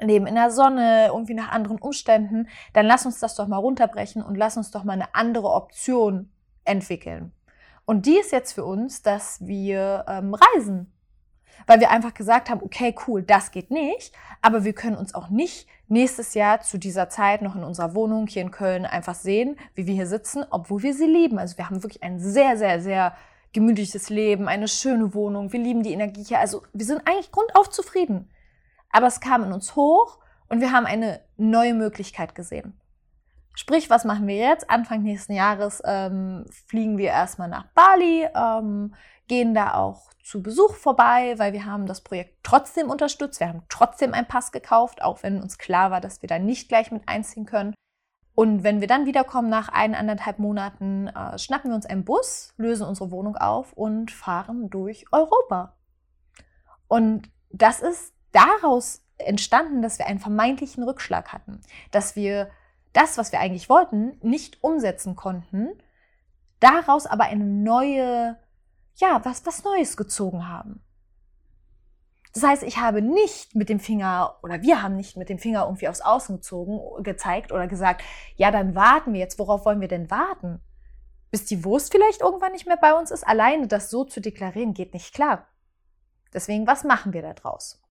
Leben 0.00 0.26
in 0.26 0.34
der 0.34 0.50
Sonne, 0.50 1.06
irgendwie 1.08 1.34
nach 1.34 1.50
anderen 1.50 1.78
Umständen, 1.78 2.48
dann 2.72 2.86
lass 2.86 3.06
uns 3.06 3.18
das 3.18 3.34
doch 3.34 3.46
mal 3.46 3.56
runterbrechen 3.56 4.22
und 4.22 4.36
lass 4.36 4.56
uns 4.56 4.70
doch 4.70 4.84
mal 4.84 4.94
eine 4.94 5.14
andere 5.14 5.50
Option 5.50 6.30
entwickeln. 6.64 7.32
Und 7.84 8.06
die 8.06 8.18
ist 8.18 8.32
jetzt 8.32 8.52
für 8.52 8.64
uns, 8.64 9.02
dass 9.02 9.46
wir 9.46 10.04
ähm, 10.08 10.34
reisen. 10.34 10.92
Weil 11.66 11.80
wir 11.80 11.90
einfach 11.90 12.12
gesagt 12.12 12.50
haben, 12.50 12.62
okay, 12.62 12.94
cool, 13.06 13.22
das 13.22 13.50
geht 13.50 13.70
nicht, 13.70 14.12
aber 14.42 14.64
wir 14.64 14.74
können 14.74 14.96
uns 14.96 15.14
auch 15.14 15.30
nicht 15.30 15.66
nächstes 15.88 16.34
Jahr 16.34 16.60
zu 16.60 16.78
dieser 16.78 17.08
Zeit 17.08 17.42
noch 17.42 17.56
in 17.56 17.64
unserer 17.64 17.94
Wohnung 17.94 18.26
hier 18.26 18.42
in 18.42 18.50
Köln 18.50 18.84
einfach 18.84 19.14
sehen, 19.14 19.56
wie 19.74 19.86
wir 19.86 19.94
hier 19.94 20.06
sitzen, 20.06 20.44
obwohl 20.50 20.82
wir 20.82 20.92
sie 20.92 21.06
lieben. 21.06 21.38
Also 21.38 21.56
wir 21.56 21.70
haben 21.70 21.82
wirklich 21.82 22.02
ein 22.02 22.20
sehr, 22.20 22.58
sehr, 22.58 22.80
sehr 22.80 23.16
gemütliches 23.52 24.10
Leben, 24.10 24.48
eine 24.48 24.68
schöne 24.68 25.14
Wohnung, 25.14 25.52
wir 25.52 25.60
lieben 25.60 25.82
die 25.82 25.92
Energie 25.92 26.24
hier. 26.24 26.40
Also 26.40 26.62
wir 26.74 26.84
sind 26.84 27.02
eigentlich 27.06 27.32
grundauf 27.32 27.70
zufrieden. 27.70 28.28
Aber 28.96 29.08
es 29.08 29.20
kam 29.20 29.44
in 29.44 29.52
uns 29.52 29.76
hoch 29.76 30.20
und 30.48 30.62
wir 30.62 30.72
haben 30.72 30.86
eine 30.86 31.20
neue 31.36 31.74
Möglichkeit 31.74 32.34
gesehen. 32.34 32.80
Sprich, 33.52 33.90
was 33.90 34.06
machen 34.06 34.26
wir 34.26 34.36
jetzt? 34.36 34.70
Anfang 34.70 35.02
nächsten 35.02 35.34
Jahres 35.34 35.82
ähm, 35.84 36.46
fliegen 36.66 36.96
wir 36.96 37.10
erstmal 37.10 37.48
nach 37.48 37.66
Bali, 37.74 38.26
ähm, 38.34 38.94
gehen 39.28 39.52
da 39.52 39.74
auch 39.74 40.10
zu 40.24 40.42
Besuch 40.42 40.76
vorbei, 40.76 41.34
weil 41.36 41.52
wir 41.52 41.66
haben 41.66 41.84
das 41.84 42.00
Projekt 42.00 42.38
trotzdem 42.42 42.88
unterstützt. 42.88 43.38
Wir 43.38 43.48
haben 43.48 43.64
trotzdem 43.68 44.14
einen 44.14 44.28
Pass 44.28 44.50
gekauft, 44.50 45.02
auch 45.02 45.22
wenn 45.22 45.42
uns 45.42 45.58
klar 45.58 45.90
war, 45.90 46.00
dass 46.00 46.22
wir 46.22 46.28
da 46.30 46.38
nicht 46.38 46.70
gleich 46.70 46.90
mit 46.90 47.06
einziehen 47.06 47.44
können. 47.44 47.74
Und 48.34 48.64
wenn 48.64 48.80
wir 48.80 48.88
dann 48.88 49.04
wiederkommen 49.04 49.50
nach 49.50 49.68
ein, 49.68 49.94
anderthalb 49.94 50.38
Monaten, 50.38 51.08
äh, 51.08 51.38
schnappen 51.38 51.70
wir 51.70 51.76
uns 51.76 51.84
einen 51.84 52.06
Bus, 52.06 52.54
lösen 52.56 52.86
unsere 52.86 53.10
Wohnung 53.10 53.36
auf 53.36 53.74
und 53.74 54.10
fahren 54.10 54.70
durch 54.70 55.04
Europa. 55.12 55.74
Und 56.88 57.30
das 57.50 57.80
ist 57.80 58.15
daraus 58.36 59.02
entstanden, 59.18 59.82
dass 59.82 59.98
wir 59.98 60.06
einen 60.06 60.18
vermeintlichen 60.18 60.84
Rückschlag 60.84 61.32
hatten, 61.32 61.60
dass 61.90 62.16
wir 62.16 62.50
das, 62.92 63.18
was 63.18 63.32
wir 63.32 63.40
eigentlich 63.40 63.68
wollten, 63.68 64.18
nicht 64.22 64.62
umsetzen 64.62 65.16
konnten, 65.16 65.70
daraus 66.60 67.06
aber 67.06 67.24
eine 67.24 67.44
neue, 67.44 68.38
ja, 68.96 69.20
was, 69.24 69.44
was 69.46 69.64
Neues 69.64 69.96
gezogen 69.96 70.48
haben. 70.48 70.82
Das 72.34 72.42
heißt, 72.42 72.62
ich 72.64 72.76
habe 72.76 73.00
nicht 73.00 73.54
mit 73.54 73.70
dem 73.70 73.80
Finger 73.80 74.36
oder 74.42 74.60
wir 74.60 74.82
haben 74.82 74.96
nicht 74.96 75.16
mit 75.16 75.30
dem 75.30 75.38
Finger 75.38 75.64
irgendwie 75.64 75.88
aufs 75.88 76.02
Außen 76.02 76.36
gezogen, 76.36 77.02
gezeigt 77.02 77.50
oder 77.50 77.66
gesagt, 77.66 78.02
ja, 78.34 78.50
dann 78.50 78.74
warten 78.74 79.14
wir 79.14 79.20
jetzt. 79.20 79.38
Worauf 79.38 79.64
wollen 79.64 79.80
wir 79.80 79.88
denn 79.88 80.10
warten? 80.10 80.60
Bis 81.30 81.46
die 81.46 81.64
Wurst 81.64 81.92
vielleicht 81.92 82.20
irgendwann 82.20 82.52
nicht 82.52 82.66
mehr 82.66 82.76
bei 82.76 82.92
uns 82.92 83.10
ist? 83.10 83.26
Alleine 83.26 83.68
das 83.68 83.88
so 83.88 84.04
zu 84.04 84.20
deklarieren 84.20 84.74
geht 84.74 84.92
nicht 84.92 85.14
klar. 85.14 85.46
Deswegen, 86.34 86.66
was 86.66 86.84
machen 86.84 87.14
wir 87.14 87.22
da 87.22 87.32
draus? 87.32 87.82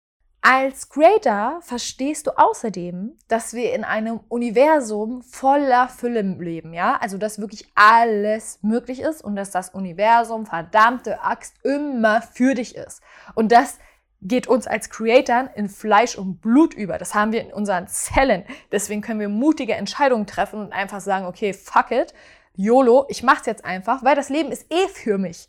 Als 0.46 0.90
Creator 0.90 1.60
verstehst 1.62 2.26
du 2.26 2.32
außerdem, 2.36 3.16
dass 3.28 3.54
wir 3.54 3.72
in 3.72 3.82
einem 3.82 4.20
Universum 4.28 5.22
voller 5.22 5.88
Fülle 5.88 6.20
leben, 6.20 6.74
ja? 6.74 6.98
Also, 7.00 7.16
dass 7.16 7.38
wirklich 7.38 7.66
alles 7.74 8.58
möglich 8.60 9.00
ist 9.00 9.24
und 9.24 9.36
dass 9.36 9.50
das 9.50 9.70
Universum, 9.70 10.44
verdammte 10.44 11.22
Axt, 11.22 11.54
immer 11.64 12.20
für 12.20 12.52
dich 12.52 12.76
ist. 12.76 13.00
Und 13.34 13.52
das 13.52 13.78
geht 14.20 14.46
uns 14.46 14.66
als 14.66 14.90
Creatoren 14.90 15.48
in 15.54 15.70
Fleisch 15.70 16.18
und 16.18 16.42
Blut 16.42 16.74
über. 16.74 16.98
Das 16.98 17.14
haben 17.14 17.32
wir 17.32 17.40
in 17.40 17.50
unseren 17.50 17.88
Zellen. 17.88 18.44
Deswegen 18.70 19.00
können 19.00 19.20
wir 19.20 19.30
mutige 19.30 19.76
Entscheidungen 19.76 20.26
treffen 20.26 20.60
und 20.60 20.74
einfach 20.74 21.00
sagen, 21.00 21.24
okay, 21.24 21.54
fuck 21.54 21.90
it, 21.90 22.12
YOLO, 22.54 23.06
ich 23.08 23.22
mach's 23.22 23.46
jetzt 23.46 23.64
einfach, 23.64 24.04
weil 24.04 24.14
das 24.14 24.28
Leben 24.28 24.52
ist 24.52 24.70
eh 24.70 24.88
für 24.88 25.16
mich. 25.16 25.48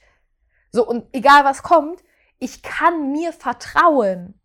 So, 0.72 0.88
und 0.88 1.06
egal 1.12 1.44
was 1.44 1.64
kommt, 1.64 2.02
ich 2.40 2.64
kann 2.64 3.12
mir 3.12 3.34
vertrauen. 3.34 4.40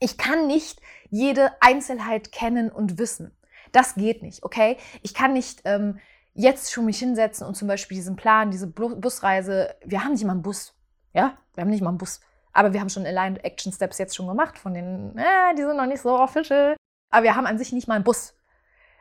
Ich 0.00 0.18
kann 0.18 0.46
nicht 0.46 0.80
jede 1.10 1.50
Einzelheit 1.60 2.32
kennen 2.32 2.70
und 2.70 2.98
wissen. 2.98 3.36
Das 3.72 3.94
geht 3.94 4.22
nicht, 4.22 4.42
okay? 4.42 4.76
Ich 5.02 5.14
kann 5.14 5.32
nicht 5.32 5.62
ähm, 5.64 5.98
jetzt 6.34 6.72
schon 6.72 6.84
mich 6.84 6.98
hinsetzen 6.98 7.46
und 7.46 7.56
zum 7.56 7.68
Beispiel 7.68 7.96
diesen 7.96 8.16
Plan, 8.16 8.50
diese 8.50 8.66
Busreise, 8.66 9.74
wir 9.84 10.04
haben 10.04 10.12
nicht 10.12 10.24
mal 10.24 10.32
einen 10.32 10.42
Bus, 10.42 10.74
ja? 11.12 11.36
Wir 11.54 11.62
haben 11.62 11.70
nicht 11.70 11.82
mal 11.82 11.90
einen 11.90 11.98
Bus. 11.98 12.20
Aber 12.52 12.72
wir 12.72 12.80
haben 12.80 12.88
schon 12.88 13.06
Aligned 13.06 13.44
Action 13.44 13.72
Steps 13.72 13.98
jetzt 13.98 14.16
schon 14.16 14.26
gemacht, 14.26 14.58
von 14.58 14.72
denen, 14.72 15.16
äh, 15.18 15.54
die 15.56 15.62
sind 15.62 15.76
noch 15.76 15.86
nicht 15.86 16.00
so 16.00 16.18
official. 16.18 16.76
Aber 17.10 17.24
wir 17.24 17.36
haben 17.36 17.46
an 17.46 17.58
sich 17.58 17.72
nicht 17.72 17.88
mal 17.88 17.96
einen 17.96 18.04
Bus. 18.04 18.34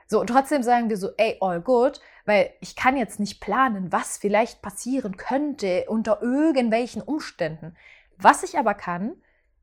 So, 0.08 0.20
und 0.20 0.28
trotzdem 0.28 0.62
sagen 0.62 0.90
wir 0.90 0.98
so, 0.98 1.10
ey, 1.18 1.38
all 1.42 1.62
good, 1.62 2.00
weil 2.25 2.54
ich 2.62 2.75
kann 2.75 2.96
jetzt 2.96 3.20
nicht 3.20 3.40
planen, 3.40 3.92
was 3.92 4.18
vielleicht 4.18 4.62
passieren 4.62 5.18
könnte 5.18 5.86
unter 5.88 6.22
irgendwelchen 6.22 7.02
Umständen. 7.02 7.75
Was 8.18 8.44
ich 8.44 8.58
aber 8.58 8.75
kann, 8.75 9.16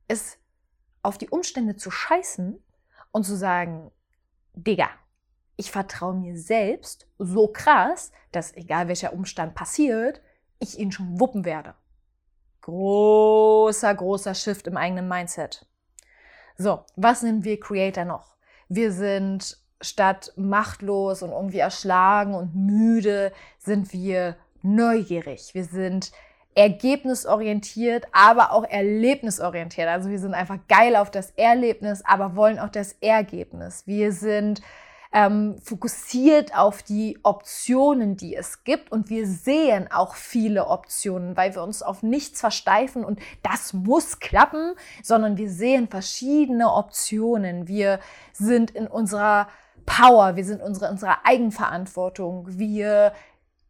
ist 0.08 0.38
auf 1.02 1.18
die 1.18 1.28
Umstände 1.28 1.76
zu 1.76 1.90
scheißen 1.90 2.62
und 3.10 3.24
zu 3.24 3.36
sagen, 3.36 3.90
Digga, 4.54 4.88
ich 5.56 5.70
vertraue 5.70 6.14
mir 6.14 6.38
selbst 6.38 7.06
so 7.18 7.48
krass, 7.48 8.12
dass 8.32 8.56
egal 8.56 8.88
welcher 8.88 9.12
Umstand 9.12 9.54
passiert, 9.54 10.20
ich 10.58 10.78
ihn 10.78 10.92
schon 10.92 11.20
wuppen 11.20 11.44
werde. 11.44 11.74
Großer, 12.62 13.94
großer 13.94 14.34
Shift 14.34 14.66
im 14.66 14.76
eigenen 14.76 15.08
Mindset. 15.08 15.66
So, 16.56 16.84
was 16.96 17.20
sind 17.20 17.44
wir 17.44 17.58
Creator 17.58 18.04
noch? 18.04 18.36
Wir 18.68 18.92
sind 18.92 19.58
statt 19.80 20.32
machtlos 20.36 21.22
und 21.22 21.30
irgendwie 21.30 21.58
erschlagen 21.58 22.34
und 22.34 22.54
müde, 22.54 23.32
sind 23.58 23.92
wir 23.92 24.36
neugierig. 24.62 25.54
Wir 25.54 25.64
sind 25.64 26.12
ergebnisorientiert, 26.54 28.06
aber 28.12 28.52
auch 28.52 28.64
erlebnisorientiert. 28.64 29.88
Also 29.88 30.10
wir 30.10 30.18
sind 30.18 30.34
einfach 30.34 30.58
geil 30.68 30.96
auf 30.96 31.10
das 31.10 31.30
Erlebnis, 31.32 32.02
aber 32.04 32.36
wollen 32.36 32.58
auch 32.58 32.68
das 32.68 32.92
Ergebnis. 33.00 33.86
Wir 33.86 34.12
sind 34.12 34.60
ähm, 35.12 35.58
fokussiert 35.62 36.56
auf 36.56 36.82
die 36.82 37.18
Optionen, 37.22 38.16
die 38.16 38.34
es 38.34 38.64
gibt 38.64 38.90
und 38.90 39.10
wir 39.10 39.26
sehen 39.26 39.90
auch 39.92 40.14
viele 40.14 40.66
Optionen, 40.68 41.36
weil 41.36 41.54
wir 41.54 41.62
uns 41.62 41.82
auf 41.82 42.02
nichts 42.02 42.40
versteifen 42.40 43.04
und 43.04 43.20
das 43.42 43.74
muss 43.74 44.20
klappen, 44.20 44.72
sondern 45.02 45.36
wir 45.36 45.50
sehen 45.50 45.88
verschiedene 45.88 46.72
Optionen. 46.72 47.68
Wir 47.68 48.00
sind 48.32 48.70
in 48.70 48.86
unserer 48.86 49.48
Power, 49.84 50.36
wir 50.36 50.44
sind 50.44 50.60
in 50.60 50.66
unserer, 50.66 50.90
unserer 50.90 51.18
Eigenverantwortung, 51.24 52.46
wir 52.48 53.12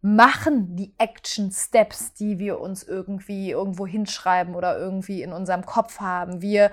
machen 0.03 0.75
die 0.75 0.93
Action 0.99 1.53
Steps, 1.53 2.13
die 2.15 2.41
wir 2.41 2.61
uns 2.61 2.83
irgendwie 2.83 3.53
irgendwo 3.53 3.87
hinschreiben 3.87 4.57
oder 4.57 4.77
irgendwie 4.77 5.23
in 5.23 5.33
unserem 5.33 5.65
Kopf 5.65 6.01
haben. 6.01 6.43
Wir, 6.43 6.73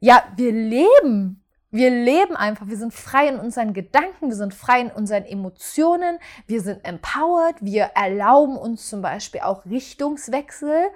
ja, 0.00 0.22
wir 0.36 0.52
leben. 0.52 1.42
Wir 1.70 1.90
leben 1.90 2.36
einfach, 2.36 2.68
wir 2.68 2.76
sind 2.76 2.94
frei 2.94 3.28
in 3.28 3.38
unseren 3.38 3.74
Gedanken, 3.74 4.28
wir 4.28 4.36
sind 4.36 4.54
frei 4.54 4.80
in 4.80 4.90
unseren 4.90 5.24
Emotionen, 5.24 6.18
wir 6.46 6.62
sind 6.62 6.84
empowered, 6.84 7.56
wir 7.60 7.90
erlauben 7.94 8.56
uns 8.56 8.88
zum 8.88 9.02
Beispiel 9.02 9.40
auch 9.40 9.66
Richtungswechsel, 9.66 10.86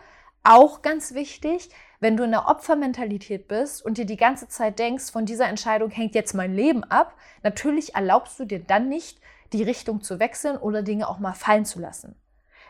auch 0.43 0.81
ganz 0.81 1.13
wichtig. 1.13 1.71
Wenn 1.99 2.17
du 2.17 2.25
in 2.25 2.31
der 2.31 2.49
Opfermentalität 2.49 3.47
bist 3.47 3.85
und 3.85 3.99
dir 3.99 4.07
die 4.07 4.17
ganze 4.17 4.49
Zeit 4.49 4.79
denkst, 4.79 5.11
von 5.11 5.27
dieser 5.27 5.49
Entscheidung 5.49 5.91
hängt 5.91 6.15
jetzt 6.15 6.35
mein 6.35 6.55
Leben 6.55 6.83
ab, 6.85 7.15
natürlich 7.43 7.95
erlaubst 7.95 8.41
du 8.41 8.47
dir 8.47 8.61
dann 8.61 8.89
nicht, 8.89 9.20
die 9.53 9.63
Richtung 9.63 10.03
zu 10.03 10.19
wechseln 10.21 10.57
oder 10.57 10.83
Dinge 10.83 11.09
auch 11.09 11.19
mal 11.19 11.35
fallen 11.35 11.65
zu 11.65 11.81
lassen. 11.81 12.17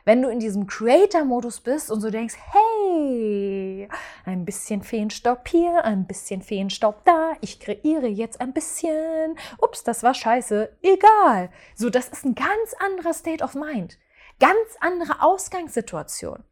Wenn 0.05 0.23
du 0.23 0.31
in 0.31 0.41
diesem 0.41 0.67
Creator-Modus 0.67 1.61
bist 1.61 1.91
und 1.91 2.01
so 2.01 2.11
denkst, 2.11 2.35
hey, 2.53 3.89
ein 4.25 4.45
bisschen 4.45 4.83
Feenstaub 4.83 5.47
hier, 5.47 5.85
ein 5.85 6.07
bisschen 6.07 6.41
Feenstaub 6.43 7.05
da, 7.05 7.35
ich 7.43 7.61
kreiere 7.61 8.07
jetzt 8.07 8.41
ein 8.41 8.55
bisschen, 8.55 9.37
ups, 9.59 9.85
das 9.85 10.03
war 10.03 10.15
scheiße, 10.15 10.77
egal. 10.83 11.51
So, 11.75 11.91
das 11.91 12.09
ist 12.09 12.25
ein 12.25 12.35
ganz 12.35 12.75
anderer 12.79 13.13
State 13.13 13.45
of 13.45 13.55
Mind, 13.55 13.99
ganz 14.39 14.59
andere 14.81 15.23
Ausgangssituation. 15.23 16.43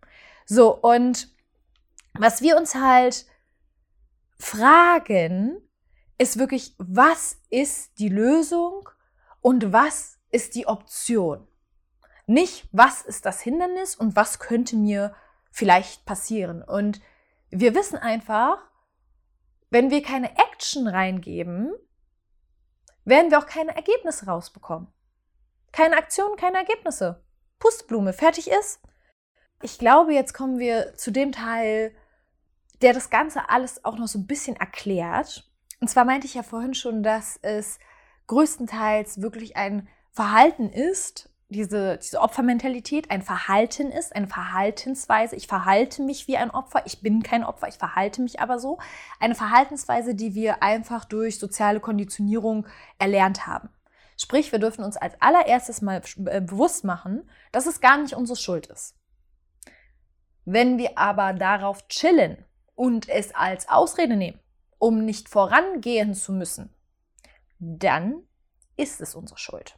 So, 0.44 0.75
und 0.75 1.28
was 2.14 2.42
wir 2.42 2.56
uns 2.56 2.75
halt 2.75 3.25
fragen, 4.38 5.56
ist 6.18 6.38
wirklich, 6.38 6.75
was 6.78 7.38
ist 7.49 7.99
die 7.99 8.08
Lösung 8.08 8.88
und 9.40 9.73
was 9.73 10.17
ist 10.30 10.54
die 10.54 10.66
Option? 10.66 11.47
Nicht, 12.26 12.68
was 12.73 13.02
ist 13.02 13.25
das 13.25 13.40
Hindernis 13.40 13.94
und 13.97 14.16
was 14.16 14.38
könnte 14.38 14.76
mir 14.76 15.14
vielleicht 15.50 16.04
passieren. 16.04 16.62
Und 16.62 17.00
wir 17.50 17.75
wissen 17.75 17.99
einfach, 17.99 18.58
wenn 19.70 19.90
wir 19.90 20.02
keine 20.02 20.37
Action 20.37 20.87
reingeben, 20.87 21.73
werden 23.04 23.30
wir 23.30 23.38
auch 23.38 23.47
keine 23.47 23.75
Ergebnisse 23.75 24.26
rausbekommen. 24.26 24.92
Keine 25.73 25.97
Aktionen, 25.97 26.37
keine 26.37 26.58
Ergebnisse. 26.58 27.25
Pustblume, 27.58 28.12
fertig 28.12 28.50
ist. 28.50 28.80
Ich 29.62 29.78
glaube, 29.78 30.14
jetzt 30.14 30.35
kommen 30.35 30.58
wir 30.58 30.94
zu 30.94 31.11
dem 31.11 31.32
Teil, 31.32 31.94
der 32.80 32.92
das 32.92 33.11
Ganze 33.11 33.50
alles 33.50 33.85
auch 33.85 33.99
noch 33.99 34.06
so 34.06 34.18
ein 34.18 34.26
bisschen 34.26 34.56
erklärt. 34.56 35.50
Und 35.80 35.88
zwar 35.88 36.04
meinte 36.04 36.26
ich 36.26 36.35
ja 36.35 36.42
vorhin 36.42 36.75
schon, 36.75 37.02
dass 37.02 37.38
es 37.42 37.78
größtenteils 38.28 39.20
wirklich 39.20 39.56
ein 39.56 39.88
Verhalten 40.12 40.71
ist, 40.71 41.31
diese, 41.50 41.97
diese 41.99 42.21
Opfermentalität 42.21 43.11
ein 43.11 43.23
Verhalten 43.23 43.91
ist, 43.91 44.15
eine 44.15 44.27
Verhaltensweise. 44.27 45.35
Ich 45.35 45.47
verhalte 45.47 46.03
mich 46.03 46.29
wie 46.29 46.37
ein 46.37 46.50
Opfer. 46.50 46.83
Ich 46.85 47.00
bin 47.00 47.23
kein 47.23 47.43
Opfer, 47.43 47.69
ich 47.69 47.77
verhalte 47.79 48.21
mich 48.21 48.41
aber 48.41 48.59
so. 48.59 48.79
Eine 49.19 49.35
Verhaltensweise, 49.35 50.15
die 50.15 50.35
wir 50.35 50.62
einfach 50.62 51.05
durch 51.07 51.38
soziale 51.38 51.81
Konditionierung 51.81 52.67
erlernt 52.99 53.47
haben. 53.47 53.71
Sprich, 54.21 54.53
wir 54.53 54.59
dürfen 54.59 54.85
uns 54.85 54.97
als 54.97 55.15
allererstes 55.23 55.81
mal 55.81 56.03
äh, 56.27 56.41
bewusst 56.41 56.85
machen, 56.85 57.29
dass 57.53 57.67
es 57.67 57.81
gar 57.81 57.99
nicht 57.99 58.15
unsere 58.15 58.37
Schuld 58.37 58.67
ist. 58.67 58.97
Wenn 60.45 60.77
wir 60.77 60.99
aber 60.99 61.33
darauf 61.35 61.88
chillen 61.88 62.45
und 62.75 63.09
es 63.09 63.35
als 63.35 63.69
Ausrede 63.69 64.17
nehmen, 64.17 64.41
um 64.79 65.05
nicht 65.05 65.29
vorangehen 65.29 66.15
zu 66.15 66.33
müssen, 66.33 66.75
dann 67.59 68.23
ist 68.77 69.00
es 69.00 69.15
unsere 69.15 69.38
Schuld. 69.38 69.77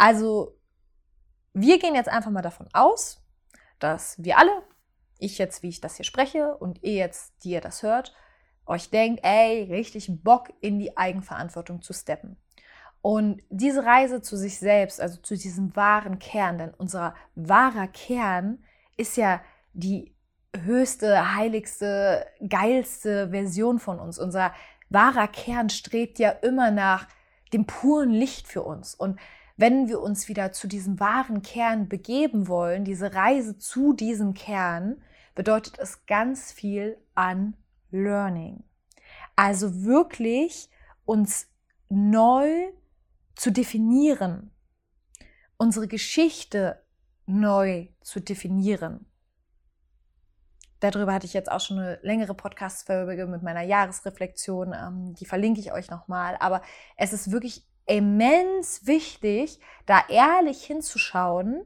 Also, 0.00 0.56
wir 1.52 1.78
gehen 1.78 1.94
jetzt 1.94 2.08
einfach 2.08 2.30
mal 2.30 2.40
davon 2.40 2.66
aus, 2.72 3.22
dass 3.80 4.14
wir 4.16 4.38
alle, 4.38 4.62
ich 5.18 5.36
jetzt, 5.36 5.62
wie 5.62 5.68
ich 5.68 5.82
das 5.82 5.96
hier 5.96 6.06
spreche 6.06 6.56
und 6.56 6.82
ihr 6.82 6.94
jetzt, 6.94 7.34
die 7.44 7.50
ihr 7.50 7.60
das 7.60 7.82
hört, 7.82 8.14
euch 8.64 8.88
denkt, 8.88 9.20
ey, 9.22 9.64
richtig 9.64 10.10
Bock 10.24 10.54
in 10.62 10.78
die 10.78 10.96
Eigenverantwortung 10.96 11.82
zu 11.82 11.92
steppen. 11.92 12.38
Und 13.02 13.42
diese 13.50 13.84
Reise 13.84 14.22
zu 14.22 14.38
sich 14.38 14.58
selbst, 14.58 15.02
also 15.02 15.20
zu 15.20 15.36
diesem 15.36 15.76
wahren 15.76 16.18
Kern, 16.18 16.56
denn 16.56 16.72
unser 16.78 17.14
wahrer 17.34 17.86
Kern 17.86 18.64
ist 18.96 19.18
ja 19.18 19.42
die 19.74 20.16
höchste, 20.56 21.34
heiligste, 21.34 22.26
geilste 22.48 23.28
Version 23.28 23.78
von 23.78 24.00
uns. 24.00 24.18
Unser 24.18 24.54
wahrer 24.88 25.28
Kern 25.28 25.68
strebt 25.68 26.18
ja 26.18 26.30
immer 26.30 26.70
nach 26.70 27.06
dem 27.52 27.66
puren 27.66 28.10
Licht 28.10 28.48
für 28.48 28.62
uns. 28.62 28.94
Und 28.94 29.20
wenn 29.60 29.88
wir 29.88 30.00
uns 30.00 30.26
wieder 30.28 30.52
zu 30.52 30.66
diesem 30.66 31.00
wahren 31.00 31.42
Kern 31.42 31.86
begeben 31.86 32.48
wollen, 32.48 32.82
diese 32.86 33.14
Reise 33.14 33.58
zu 33.58 33.92
diesem 33.92 34.32
Kern, 34.32 35.02
bedeutet 35.34 35.78
es 35.78 36.06
ganz 36.06 36.50
viel 36.50 36.96
an 37.14 37.54
Learning. 37.90 38.64
Also 39.36 39.84
wirklich 39.84 40.70
uns 41.04 41.46
neu 41.90 42.72
zu 43.34 43.52
definieren, 43.52 44.50
unsere 45.58 45.88
Geschichte 45.88 46.82
neu 47.26 47.88
zu 48.00 48.20
definieren. 48.20 49.04
Darüber 50.80 51.12
hatte 51.12 51.26
ich 51.26 51.34
jetzt 51.34 51.52
auch 51.52 51.60
schon 51.60 51.78
eine 51.78 51.98
längere 52.00 52.32
Podcast-Folge 52.32 53.26
mit 53.26 53.42
meiner 53.42 53.60
Jahresreflexion. 53.60 54.72
Ähm, 54.72 55.14
die 55.16 55.26
verlinke 55.26 55.60
ich 55.60 55.72
euch 55.72 55.90
nochmal. 55.90 56.38
Aber 56.40 56.62
es 56.96 57.12
ist 57.12 57.30
wirklich 57.30 57.69
immens 57.90 58.86
wichtig, 58.86 59.58
da 59.86 60.04
ehrlich 60.08 60.64
hinzuschauen, 60.64 61.64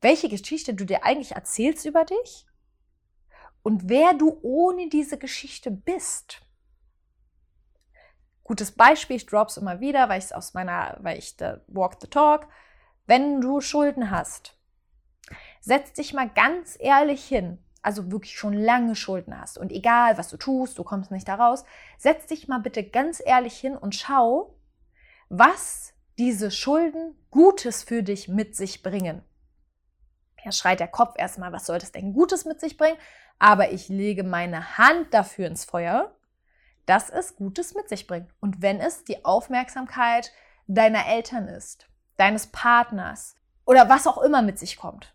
welche 0.00 0.28
Geschichte 0.28 0.74
du 0.74 0.84
dir 0.84 1.04
eigentlich 1.04 1.32
erzählst 1.32 1.84
über 1.84 2.04
dich 2.04 2.46
und 3.62 3.88
wer 3.88 4.14
du 4.14 4.38
ohne 4.42 4.88
diese 4.88 5.18
Geschichte 5.18 5.70
bist. 5.70 6.40
Gutes 8.44 8.72
Beispiel, 8.72 9.16
ich 9.16 9.26
drop's 9.26 9.56
immer 9.56 9.80
wieder, 9.80 10.08
weil 10.08 10.18
ich 10.18 10.26
es 10.26 10.32
aus 10.32 10.54
meiner, 10.54 10.96
weil 11.00 11.18
ich 11.18 11.36
da 11.36 11.60
walk 11.66 11.96
the 12.00 12.06
talk. 12.06 12.46
Wenn 13.06 13.40
du 13.40 13.60
Schulden 13.60 14.10
hast, 14.10 14.56
setz 15.60 15.92
dich 15.92 16.14
mal 16.14 16.30
ganz 16.30 16.76
ehrlich 16.80 17.24
hin, 17.24 17.58
also 17.82 18.10
wirklich 18.10 18.38
schon 18.38 18.54
lange 18.54 18.96
Schulden 18.96 19.38
hast 19.38 19.58
und 19.58 19.70
egal 19.70 20.16
was 20.16 20.28
du 20.28 20.36
tust, 20.36 20.78
du 20.78 20.84
kommst 20.84 21.10
nicht 21.10 21.28
da 21.28 21.34
raus, 21.34 21.64
setz 21.98 22.26
dich 22.26 22.48
mal 22.48 22.60
bitte 22.60 22.84
ganz 22.84 23.22
ehrlich 23.24 23.58
hin 23.58 23.76
und 23.76 23.94
schau, 23.94 24.55
was 25.28 25.94
diese 26.18 26.50
Schulden 26.50 27.14
Gutes 27.30 27.82
für 27.82 28.02
dich 28.02 28.28
mit 28.28 28.56
sich 28.56 28.82
bringen. 28.82 29.22
Ja, 30.44 30.52
schreit 30.52 30.80
der 30.80 30.88
Kopf 30.88 31.14
erstmal, 31.18 31.52
was 31.52 31.66
soll 31.66 31.78
das 31.78 31.92
denn 31.92 32.12
Gutes 32.12 32.44
mit 32.44 32.60
sich 32.60 32.76
bringen? 32.76 32.98
Aber 33.38 33.72
ich 33.72 33.88
lege 33.88 34.22
meine 34.22 34.78
Hand 34.78 35.12
dafür 35.12 35.46
ins 35.46 35.64
Feuer, 35.64 36.14
dass 36.86 37.10
es 37.10 37.36
Gutes 37.36 37.74
mit 37.74 37.88
sich 37.88 38.06
bringt. 38.06 38.30
Und 38.40 38.62
wenn 38.62 38.80
es 38.80 39.04
die 39.04 39.24
Aufmerksamkeit 39.24 40.32
deiner 40.66 41.06
Eltern 41.06 41.48
ist, 41.48 41.88
deines 42.16 42.46
Partners 42.46 43.36
oder 43.64 43.88
was 43.88 44.06
auch 44.06 44.18
immer 44.18 44.42
mit 44.42 44.58
sich 44.58 44.76
kommt. 44.76 45.14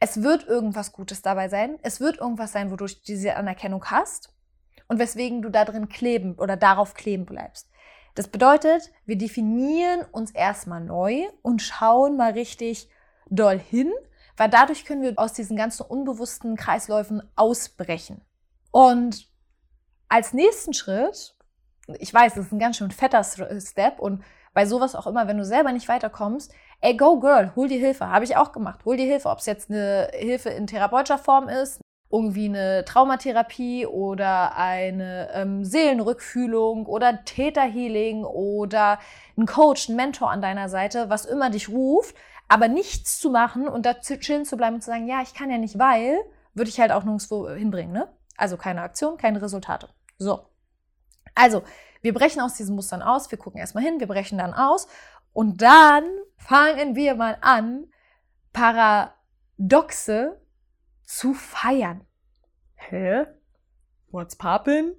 Es 0.00 0.22
wird 0.22 0.46
irgendwas 0.46 0.92
Gutes 0.92 1.22
dabei 1.22 1.48
sein. 1.48 1.78
Es 1.82 2.00
wird 2.00 2.18
irgendwas 2.18 2.52
sein, 2.52 2.70
wodurch 2.70 2.98
du 2.98 3.04
diese 3.06 3.36
Anerkennung 3.36 3.84
hast 3.86 4.32
und 4.86 4.98
weswegen 4.98 5.42
du 5.42 5.48
da 5.48 5.64
drin 5.64 5.88
kleben 5.88 6.34
oder 6.36 6.56
darauf 6.56 6.94
kleben 6.94 7.26
bleibst. 7.26 7.67
Das 8.18 8.26
bedeutet, 8.26 8.90
wir 9.06 9.16
definieren 9.16 10.04
uns 10.10 10.32
erstmal 10.32 10.80
neu 10.80 11.28
und 11.42 11.62
schauen 11.62 12.16
mal 12.16 12.32
richtig 12.32 12.88
doll 13.30 13.60
hin, 13.60 13.92
weil 14.36 14.50
dadurch 14.50 14.84
können 14.84 15.02
wir 15.02 15.12
aus 15.14 15.34
diesen 15.34 15.56
ganzen 15.56 15.84
unbewussten 15.84 16.56
Kreisläufen 16.56 17.22
ausbrechen. 17.36 18.20
Und 18.72 19.28
als 20.08 20.32
nächsten 20.32 20.74
Schritt, 20.74 21.36
ich 22.00 22.12
weiß, 22.12 22.34
das 22.34 22.46
ist 22.46 22.52
ein 22.52 22.58
ganz 22.58 22.78
schön 22.78 22.90
fetter 22.90 23.22
Step 23.22 24.00
und 24.00 24.24
bei 24.52 24.66
sowas 24.66 24.96
auch 24.96 25.06
immer, 25.06 25.28
wenn 25.28 25.38
du 25.38 25.44
selber 25.44 25.70
nicht 25.70 25.86
weiterkommst, 25.88 26.52
ey, 26.80 26.96
go 26.96 27.20
girl, 27.20 27.52
hol 27.54 27.68
dir 27.68 27.78
Hilfe. 27.78 28.08
Habe 28.08 28.24
ich 28.24 28.36
auch 28.36 28.50
gemacht. 28.50 28.84
Hol 28.84 28.96
dir 28.96 29.06
Hilfe, 29.06 29.28
ob 29.28 29.38
es 29.38 29.46
jetzt 29.46 29.70
eine 29.70 30.10
Hilfe 30.12 30.48
in 30.48 30.66
therapeutischer 30.66 31.18
Form 31.18 31.48
ist, 31.48 31.80
irgendwie 32.10 32.46
eine 32.46 32.84
Traumatherapie 32.84 33.86
oder 33.86 34.56
eine 34.56 35.30
ähm, 35.34 35.64
Seelenrückfühlung 35.64 36.86
oder 36.86 37.24
Täterhealing 37.24 38.24
oder 38.24 38.98
ein 39.36 39.46
Coach, 39.46 39.88
ein 39.88 39.96
Mentor 39.96 40.30
an 40.30 40.40
deiner 40.40 40.68
Seite, 40.68 41.10
was 41.10 41.26
immer 41.26 41.50
dich 41.50 41.68
ruft, 41.68 42.16
aber 42.48 42.68
nichts 42.68 43.18
zu 43.18 43.30
machen 43.30 43.68
und 43.68 43.84
da 43.84 43.94
chillen 43.94 44.46
zu 44.46 44.56
bleiben 44.56 44.76
und 44.76 44.80
zu 44.80 44.90
sagen, 44.90 45.06
ja, 45.06 45.20
ich 45.22 45.34
kann 45.34 45.50
ja 45.50 45.58
nicht, 45.58 45.78
weil, 45.78 46.18
würde 46.54 46.70
ich 46.70 46.80
halt 46.80 46.92
auch 46.92 47.04
nirgendwo 47.04 47.48
hinbringen, 47.50 47.92
ne? 47.92 48.08
Also 48.36 48.56
keine 48.56 48.80
Aktion, 48.82 49.18
keine 49.18 49.42
Resultate. 49.42 49.90
So. 50.16 50.46
Also, 51.34 51.62
wir 52.00 52.14
brechen 52.14 52.40
aus 52.40 52.54
diesen 52.54 52.74
Mustern 52.74 53.02
aus, 53.02 53.30
wir 53.30 53.38
gucken 53.38 53.60
erstmal 53.60 53.84
hin, 53.84 54.00
wir 54.00 54.06
brechen 54.06 54.38
dann 54.38 54.54
aus 54.54 54.88
und 55.34 55.60
dann 55.60 56.04
fangen 56.36 56.96
wir 56.96 57.14
mal 57.14 57.36
an, 57.42 57.86
Paradoxe 58.52 60.40
zu 61.08 61.32
feiern. 61.32 62.06
Hä? 62.74 63.24
What's 64.10 64.38
poppin'? 64.38 64.92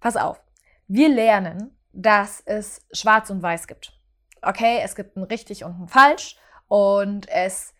Pass 0.00 0.16
auf. 0.16 0.40
Wir 0.86 1.08
lernen, 1.08 1.76
dass 1.92 2.42
es 2.44 2.86
schwarz 2.92 3.30
und 3.30 3.42
weiß 3.42 3.66
gibt. 3.66 3.98
Okay, 4.42 4.80
es 4.82 4.94
gibt 4.94 5.16
ein 5.16 5.22
richtig 5.22 5.64
und 5.64 5.80
ein 5.80 5.88
falsch 5.88 6.36
und 6.68 7.26
es 7.28 7.74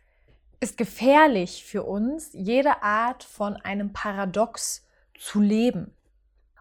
ist 0.61 0.79
gefährlich 0.79 1.65
für 1.65 1.83
uns, 1.83 2.31
jede 2.33 2.83
Art 2.83 3.25
von 3.25 3.57
einem 3.57 3.93
Paradox 3.93 4.87
zu 5.19 5.41
leben. 5.41 5.95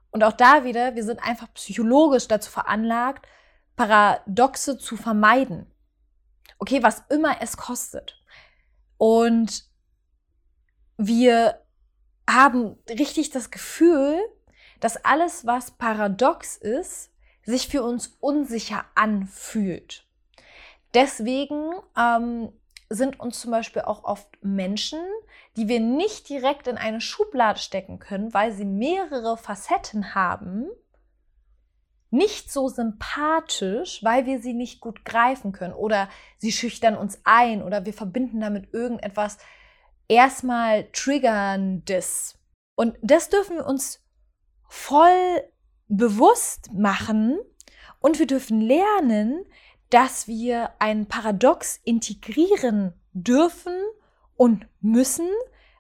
Und 0.09 0.23
auch 0.23 0.33
da 0.33 0.65
wieder, 0.65 0.95
wir 0.95 1.05
sind 1.05 1.23
einfach 1.23 1.53
psychologisch 1.53 2.27
dazu 2.27 2.51
veranlagt, 2.51 3.25
Paradoxe 3.77 4.77
zu 4.77 4.97
vermeiden. 4.97 5.71
Okay, 6.59 6.83
was 6.83 7.03
immer 7.09 7.41
es 7.41 7.55
kostet. 7.55 8.21
Und 8.97 9.70
wir 10.97 11.61
haben 12.29 12.77
richtig 12.89 13.29
das 13.29 13.51
Gefühl, 13.51 14.19
dass 14.79 15.03
alles, 15.03 15.45
was 15.45 15.71
paradox 15.71 16.57
ist, 16.57 17.11
sich 17.43 17.67
für 17.67 17.83
uns 17.83 18.17
unsicher 18.19 18.85
anfühlt. 18.95 20.05
Deswegen 20.93 21.71
ähm, 21.97 22.51
sind 22.89 23.19
uns 23.19 23.39
zum 23.39 23.51
Beispiel 23.51 23.83
auch 23.83 24.03
oft 24.03 24.27
Menschen, 24.43 24.99
die 25.55 25.67
wir 25.67 25.79
nicht 25.79 26.29
direkt 26.29 26.67
in 26.67 26.77
eine 26.77 27.01
Schublade 27.01 27.59
stecken 27.59 27.99
können, 27.99 28.33
weil 28.33 28.51
sie 28.51 28.65
mehrere 28.65 29.37
Facetten 29.37 30.13
haben, 30.13 30.67
nicht 32.09 32.51
so 32.51 32.67
sympathisch, 32.67 34.03
weil 34.03 34.25
wir 34.25 34.41
sie 34.41 34.53
nicht 34.53 34.81
gut 34.81 35.05
greifen 35.05 35.53
können 35.53 35.73
oder 35.73 36.09
sie 36.37 36.51
schüchtern 36.51 36.97
uns 36.97 37.21
ein 37.23 37.63
oder 37.63 37.85
wir 37.85 37.93
verbinden 37.93 38.41
damit 38.41 38.73
irgendetwas 38.73 39.37
erstmal 40.11 40.89
triggerndes. 40.91 42.37
Und 42.75 42.97
das 43.01 43.29
dürfen 43.29 43.57
wir 43.57 43.65
uns 43.65 44.03
voll 44.67 45.41
bewusst 45.87 46.73
machen 46.73 47.39
und 48.01 48.19
wir 48.19 48.27
dürfen 48.27 48.59
lernen, 48.59 49.45
dass 49.89 50.27
wir 50.27 50.71
ein 50.79 51.05
Paradox 51.05 51.79
integrieren 51.83 52.93
dürfen 53.13 53.73
und 54.35 54.67
müssen, 54.81 55.29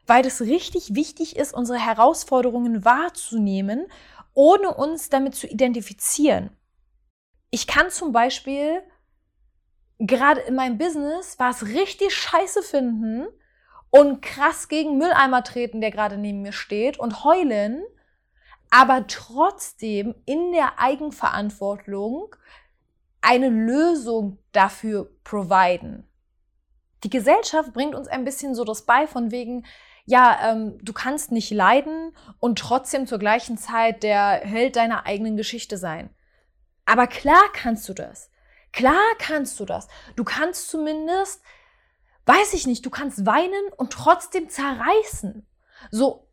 weil 0.07 0.25
es 0.25 0.41
richtig 0.41 0.95
wichtig 0.95 1.35
ist, 1.35 1.53
unsere 1.53 1.79
Herausforderungen 1.79 2.85
wahrzunehmen, 2.85 3.87
ohne 4.33 4.73
uns 4.73 5.09
damit 5.09 5.35
zu 5.35 5.47
identifizieren. 5.47 6.55
Ich 7.49 7.67
kann 7.67 7.89
zum 7.89 8.13
Beispiel 8.13 8.81
gerade 9.99 10.41
in 10.41 10.55
meinem 10.55 10.77
Business 10.77 11.37
was 11.37 11.65
richtig 11.65 12.13
scheiße 12.15 12.63
finden 12.63 13.27
und 13.91 14.21
krass 14.21 14.67
gegen 14.67 14.97
Mülleimer 14.97 15.43
treten, 15.43 15.81
der 15.81 15.91
gerade 15.91 16.17
neben 16.17 16.41
mir 16.41 16.53
steht 16.53 16.97
und 16.97 17.23
heulen, 17.23 17.83
aber 18.71 19.05
trotzdem 19.07 20.15
in 20.25 20.53
der 20.53 20.79
Eigenverantwortung 20.79 22.35
eine 23.21 23.49
Lösung 23.49 24.39
dafür 24.53 25.11
providen. 25.23 26.07
Die 27.03 27.09
Gesellschaft 27.09 27.73
bringt 27.73 27.93
uns 27.93 28.07
ein 28.07 28.25
bisschen 28.25 28.55
so 28.55 28.63
das 28.63 28.85
bei 28.85 29.07
von 29.07 29.31
wegen, 29.31 29.65
ja, 30.05 30.51
ähm, 30.51 30.77
du 30.81 30.93
kannst 30.93 31.31
nicht 31.31 31.51
leiden 31.51 32.15
und 32.39 32.59
trotzdem 32.59 33.07
zur 33.07 33.19
gleichen 33.19 33.57
Zeit 33.57 34.03
der 34.03 34.41
Held 34.43 34.75
deiner 34.75 35.05
eigenen 35.05 35.37
Geschichte 35.37 35.77
sein. 35.77 36.09
Aber 36.85 37.07
klar 37.07 37.43
kannst 37.53 37.87
du 37.89 37.93
das. 37.93 38.29
Klar 38.71 39.01
kannst 39.19 39.59
du 39.59 39.65
das. 39.65 39.87
Du 40.15 40.23
kannst 40.23 40.69
zumindest, 40.69 41.43
weiß 42.31 42.53
ich 42.53 42.65
nicht, 42.65 42.85
du 42.85 42.89
kannst 42.89 43.25
weinen 43.25 43.73
und 43.75 43.91
trotzdem 43.91 44.49
zerreißen. 44.49 45.45
So, 45.89 46.27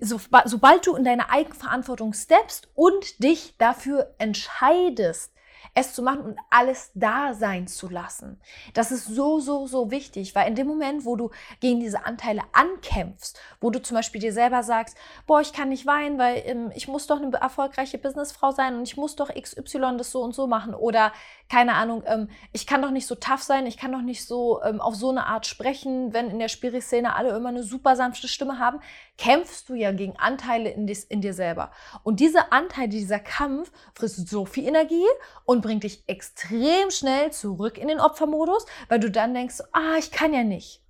so, 0.00 0.20
sobald 0.44 0.86
du 0.86 0.94
in 0.94 1.04
deine 1.04 1.30
Eigenverantwortung 1.30 2.12
steppst 2.12 2.68
und 2.74 3.22
dich 3.22 3.54
dafür 3.56 4.14
entscheidest, 4.18 5.32
es 5.74 5.94
zu 5.94 6.02
machen 6.02 6.20
und 6.20 6.38
alles 6.50 6.90
da 6.94 7.34
sein 7.34 7.66
zu 7.66 7.88
lassen. 7.88 8.40
Das 8.74 8.90
ist 8.90 9.06
so, 9.06 9.40
so, 9.40 9.66
so 9.66 9.90
wichtig, 9.90 10.34
weil 10.34 10.48
in 10.48 10.54
dem 10.54 10.66
Moment, 10.66 11.04
wo 11.04 11.16
du 11.16 11.30
gegen 11.60 11.80
diese 11.80 12.04
Anteile 12.04 12.42
ankämpfst, 12.52 13.38
wo 13.60 13.70
du 13.70 13.80
zum 13.80 13.96
Beispiel 13.96 14.20
dir 14.20 14.32
selber 14.32 14.62
sagst, 14.62 14.96
boah, 15.26 15.40
ich 15.40 15.52
kann 15.52 15.68
nicht 15.68 15.86
weinen, 15.86 16.18
weil 16.18 16.42
ähm, 16.46 16.72
ich 16.74 16.88
muss 16.88 17.06
doch 17.06 17.20
eine 17.20 17.36
erfolgreiche 17.36 17.98
Businessfrau 17.98 18.50
sein 18.52 18.76
und 18.76 18.82
ich 18.82 18.96
muss 18.96 19.16
doch 19.16 19.28
XY 19.28 19.96
das 19.98 20.10
so 20.10 20.22
und 20.22 20.34
so 20.34 20.46
machen 20.46 20.74
oder 20.74 21.12
keine 21.48 21.74
Ahnung, 21.74 22.02
ähm, 22.06 22.28
ich 22.52 22.66
kann 22.66 22.82
doch 22.82 22.90
nicht 22.90 23.06
so 23.06 23.14
tough 23.14 23.42
sein, 23.42 23.66
ich 23.66 23.78
kann 23.78 23.92
doch 23.92 24.02
nicht 24.02 24.26
so 24.26 24.62
ähm, 24.62 24.80
auf 24.80 24.94
so 24.94 25.10
eine 25.10 25.26
Art 25.26 25.46
sprechen, 25.46 26.12
wenn 26.12 26.30
in 26.30 26.38
der 26.38 26.48
Spiri-Szene 26.48 27.16
alle 27.16 27.30
immer 27.30 27.48
eine 27.48 27.62
super 27.62 27.96
sanfte 27.96 28.28
Stimme 28.28 28.58
haben, 28.58 28.80
kämpfst 29.18 29.68
du 29.68 29.74
ja 29.74 29.92
gegen 29.92 30.16
Anteile 30.16 30.70
in, 30.70 30.86
dis, 30.86 31.04
in 31.04 31.20
dir 31.20 31.34
selber. 31.34 31.72
Und 32.04 32.20
diese 32.20 32.52
Anteile, 32.52 32.88
dieser 32.88 33.18
Kampf 33.18 33.70
frisst 33.94 34.28
so 34.28 34.46
viel 34.46 34.66
Energie 34.66 35.06
und 35.44 35.60
bringt 35.60 35.82
dich 35.82 36.04
extrem 36.06 36.90
schnell 36.90 37.32
zurück 37.32 37.76
in 37.76 37.88
den 37.88 38.00
Opfermodus, 38.00 38.64
weil 38.88 39.00
du 39.00 39.10
dann 39.10 39.34
denkst, 39.34 39.60
ah, 39.72 39.96
ich 39.98 40.12
kann 40.12 40.32
ja 40.32 40.44
nicht. 40.44 40.82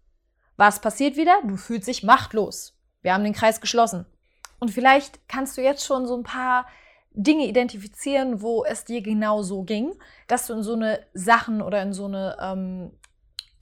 Was 0.57 0.81
passiert 0.81 1.17
wieder? 1.17 1.41
Du 1.45 1.57
fühlst 1.57 1.89
dich 1.89 2.03
machtlos. 2.03 2.79
Wir 3.01 3.15
haben 3.15 3.25
den 3.25 3.33
Kreis 3.33 3.61
geschlossen. 3.61 4.07
Und 4.61 4.71
vielleicht 4.71 5.27
kannst 5.29 5.57
du 5.57 5.63
jetzt 5.63 5.85
schon 5.85 6.07
so 6.07 6.17
ein 6.17 6.25
paar 6.25 6.67
Dinge 7.13 7.47
identifizieren, 7.47 8.43
wo 8.43 8.65
es 8.65 8.85
dir 8.85 9.01
genau 9.01 9.43
so 9.43 9.63
ging, 9.63 9.95
dass 10.27 10.47
du 10.47 10.53
in 10.53 10.63
so 10.63 10.75
eine 10.75 11.01
Sachen 11.15 11.63
oder 11.63 11.81
in 11.81 11.93
so 11.93 12.05
eine, 12.05 12.37
ähm, 12.41 12.93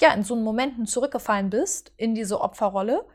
ja, 0.00 0.12
in 0.12 0.24
so 0.24 0.34
einen 0.34 0.42
Momenten 0.42 0.86
zurückgefallen 0.86 1.50
bist 1.50 1.92
in 1.96 2.14
diese 2.14 2.40
Opferrolle 2.40 3.06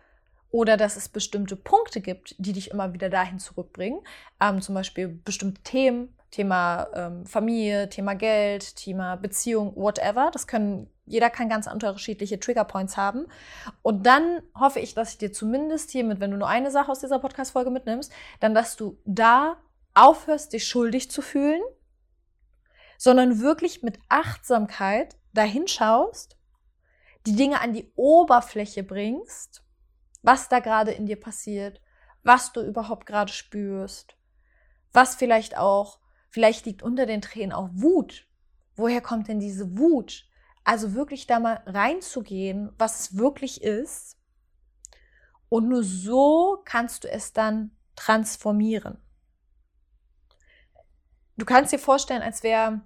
oder 0.51 0.77
dass 0.77 0.97
es 0.97 1.09
bestimmte 1.09 1.55
Punkte 1.55 2.01
gibt, 2.01 2.35
die 2.37 2.53
dich 2.53 2.71
immer 2.71 2.93
wieder 2.93 3.09
dahin 3.09 3.39
zurückbringen, 3.39 4.01
ähm, 4.39 4.61
zum 4.61 4.75
Beispiel 4.75 5.07
bestimmte 5.07 5.61
Themen, 5.63 6.15
Thema 6.29 6.87
ähm, 6.93 7.25
Familie, 7.25 7.89
Thema 7.89 8.13
Geld, 8.15 8.75
Thema 8.75 9.15
Beziehung, 9.17 9.75
whatever. 9.75 10.29
Das 10.31 10.47
können, 10.47 10.89
jeder 11.05 11.29
kann 11.29 11.49
ganz 11.49 11.67
unterschiedliche 11.67 12.39
Triggerpoints 12.39 12.95
haben. 12.95 13.27
Und 13.81 14.05
dann 14.05 14.41
hoffe 14.57 14.79
ich, 14.79 14.93
dass 14.93 15.11
ich 15.11 15.17
dir 15.17 15.33
zumindest 15.33 15.91
hiermit, 15.91 16.19
wenn 16.19 16.31
du 16.31 16.37
nur 16.37 16.47
eine 16.47 16.71
Sache 16.71 16.91
aus 16.91 16.99
dieser 16.99 17.19
Podcast-Folge 17.19 17.69
mitnimmst, 17.69 18.11
dann, 18.39 18.55
dass 18.55 18.77
du 18.77 18.97
da 19.05 19.57
aufhörst, 19.93 20.53
dich 20.53 20.67
schuldig 20.67 21.11
zu 21.11 21.21
fühlen, 21.21 21.61
sondern 22.97 23.41
wirklich 23.41 23.83
mit 23.83 23.99
Achtsamkeit 24.07 25.17
dahin 25.33 25.67
schaust, 25.67 26.37
die 27.25 27.35
Dinge 27.35 27.59
an 27.59 27.73
die 27.73 27.91
Oberfläche 27.95 28.83
bringst, 28.83 29.63
was 30.21 30.49
da 30.49 30.59
gerade 30.59 30.91
in 30.91 31.05
dir 31.05 31.19
passiert, 31.19 31.81
was 32.23 32.53
du 32.53 32.61
überhaupt 32.61 33.05
gerade 33.05 33.31
spürst, 33.31 34.15
was 34.93 35.15
vielleicht 35.15 35.57
auch, 35.57 35.99
vielleicht 36.29 36.65
liegt 36.65 36.83
unter 36.83 37.05
den 37.05 37.21
Tränen 37.21 37.53
auch 37.53 37.69
Wut. 37.73 38.27
Woher 38.75 39.01
kommt 39.01 39.27
denn 39.27 39.39
diese 39.39 39.77
Wut? 39.77 40.27
Also 40.63 40.93
wirklich 40.93 41.27
da 41.27 41.39
mal 41.39 41.63
reinzugehen, 41.65 42.71
was 42.77 42.99
es 42.99 43.17
wirklich 43.17 43.63
ist. 43.63 44.17
Und 45.49 45.67
nur 45.67 45.83
so 45.83 46.61
kannst 46.65 47.03
du 47.03 47.09
es 47.09 47.33
dann 47.33 47.71
transformieren. 47.95 48.97
Du 51.37 51.45
kannst 51.45 51.73
dir 51.73 51.79
vorstellen, 51.79 52.21
als 52.21 52.43
wäre 52.43 52.81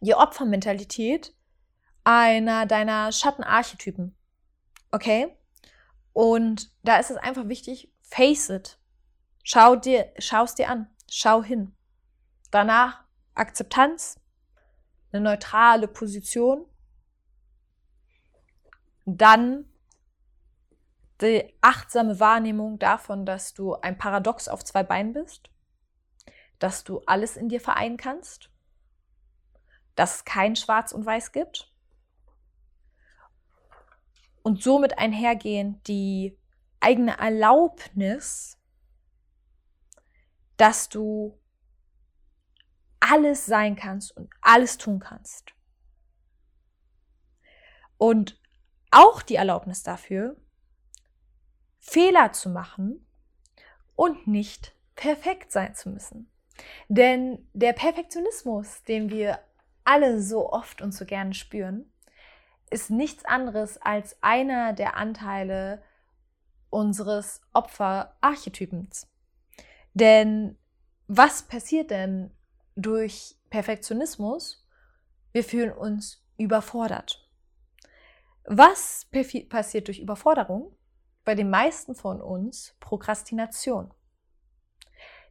die 0.00 0.14
Opfermentalität 0.14 1.34
einer 2.04 2.66
deiner 2.66 3.12
Schattenarchetypen. 3.12 4.16
Okay? 4.90 5.36
Und 6.12 6.70
da 6.82 6.98
ist 6.98 7.10
es 7.10 7.16
einfach 7.16 7.48
wichtig, 7.48 7.92
face 8.02 8.50
it. 8.50 8.78
Schau 9.42 9.76
dir, 9.76 10.12
schau 10.18 10.44
es 10.44 10.54
dir 10.54 10.68
an. 10.68 10.88
Schau 11.10 11.42
hin. 11.42 11.74
Danach 12.50 13.04
Akzeptanz, 13.34 14.20
eine 15.10 15.22
neutrale 15.22 15.88
Position. 15.88 16.66
Dann 19.04 19.66
die 21.20 21.54
achtsame 21.60 22.20
Wahrnehmung 22.20 22.78
davon, 22.78 23.24
dass 23.24 23.54
du 23.54 23.74
ein 23.74 23.96
Paradox 23.96 24.48
auf 24.48 24.64
zwei 24.64 24.82
Beinen 24.82 25.12
bist 25.12 25.52
dass 26.62 26.84
du 26.84 27.00
alles 27.06 27.36
in 27.36 27.48
dir 27.48 27.60
vereinen 27.60 27.96
kannst, 27.96 28.50
dass 29.96 30.16
es 30.16 30.24
kein 30.24 30.54
Schwarz 30.54 30.92
und 30.92 31.04
Weiß 31.04 31.32
gibt 31.32 31.71
und 34.42 34.62
somit 34.62 34.98
einhergehend 34.98 35.86
die 35.88 36.38
eigene 36.80 37.18
Erlaubnis, 37.18 38.58
dass 40.56 40.88
du 40.88 41.38
alles 43.00 43.46
sein 43.46 43.76
kannst 43.76 44.16
und 44.16 44.30
alles 44.40 44.78
tun 44.78 45.00
kannst. 45.00 45.54
Und 47.98 48.40
auch 48.90 49.22
die 49.22 49.36
Erlaubnis 49.36 49.82
dafür, 49.82 50.36
Fehler 51.78 52.32
zu 52.32 52.50
machen 52.50 53.06
und 53.96 54.26
nicht 54.26 54.74
perfekt 54.94 55.52
sein 55.52 55.74
zu 55.74 55.88
müssen. 55.90 56.30
Denn 56.88 57.48
der 57.52 57.72
Perfektionismus, 57.72 58.82
den 58.84 59.10
wir 59.10 59.40
alle 59.84 60.20
so 60.20 60.52
oft 60.52 60.82
und 60.82 60.92
so 60.92 61.04
gerne 61.04 61.34
spüren, 61.34 61.91
ist 62.72 62.90
nichts 62.90 63.24
anderes 63.24 63.78
als 63.78 64.16
einer 64.22 64.72
der 64.72 64.96
Anteile 64.96 65.82
unseres 66.70 67.40
Opferarchetypens. 67.52 69.06
Denn 69.94 70.58
was 71.06 71.42
passiert 71.42 71.90
denn 71.90 72.34
durch 72.74 73.36
Perfektionismus? 73.50 74.66
Wir 75.32 75.44
fühlen 75.44 75.72
uns 75.72 76.24
überfordert. 76.38 77.28
Was 78.44 79.06
passiert 79.48 79.88
durch 79.88 80.00
Überforderung? 80.00 80.76
Bei 81.24 81.34
den 81.34 81.50
meisten 81.50 81.94
von 81.94 82.20
uns 82.20 82.74
Prokrastination. 82.80 83.92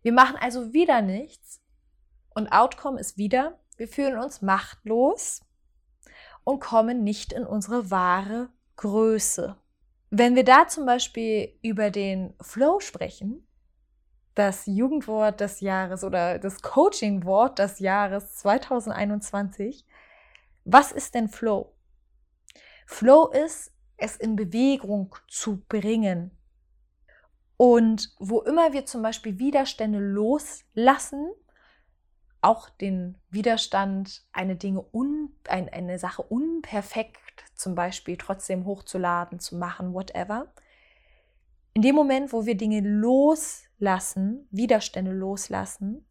Wir 0.02 0.14
machen 0.14 0.38
also 0.38 0.74
wieder 0.74 1.02
nichts 1.02 1.62
und 2.34 2.52
Outcome 2.52 3.00
ist 3.00 3.18
wieder, 3.18 3.60
wir 3.78 3.88
fühlen 3.88 4.18
uns 4.18 4.42
machtlos 4.42 5.42
und 6.44 6.60
kommen 6.60 7.04
nicht 7.04 7.34
in 7.34 7.46
unsere 7.46 7.92
wahre 7.92 8.50
Größe. 8.78 9.56
Wenn 10.10 10.36
wir 10.36 10.44
da 10.44 10.68
zum 10.68 10.86
Beispiel 10.86 11.58
über 11.62 11.90
den 11.90 12.34
Flow 12.42 12.80
sprechen, 12.80 13.48
das 14.36 14.66
Jugendwort 14.66 15.40
des 15.40 15.60
Jahres 15.62 16.04
oder 16.04 16.40
das 16.40 16.62
Coaching-Wort 16.62 17.60
des 17.60 17.80
Jahres 17.80 18.36
2021, 18.36 19.86
was 20.66 20.92
ist 20.92 21.16
denn 21.16 21.30
Flow? 21.30 21.74
Flow 22.86 23.28
ist, 23.28 23.72
es 23.98 24.16
in 24.18 24.36
Bewegung 24.36 25.16
zu 25.28 25.64
bringen. 25.68 26.32
Und 27.58 28.14
wo 28.20 28.42
immer 28.42 28.74
wir 28.74 28.86
zum 28.86 29.02
Beispiel 29.02 29.38
Widerstände 29.38 30.00
loslassen, 30.00 31.32
auch 32.42 32.70
den 32.70 33.18
Widerstand, 33.30 34.24
eine 34.32 34.56
Dinge 34.56 34.84
un, 34.92 35.36
ein, 35.48 35.70
eine 35.70 36.00
Sache 36.00 36.24
unperfekt 36.24 37.20
zum 37.56 37.76
Beispiel 37.76 38.18
trotzdem 38.18 38.66
hochzuladen, 38.66 39.40
zu 39.40 39.56
machen, 39.56 39.94
whatever. 39.94 40.52
In 41.74 41.84
dem 41.84 41.96
Moment, 41.96 42.34
wo 42.34 42.46
wir 42.46 42.56
Dinge 42.56 42.82
loslassen, 42.82 44.48
Widerstände 44.52 45.12
loslassen, 45.12 46.06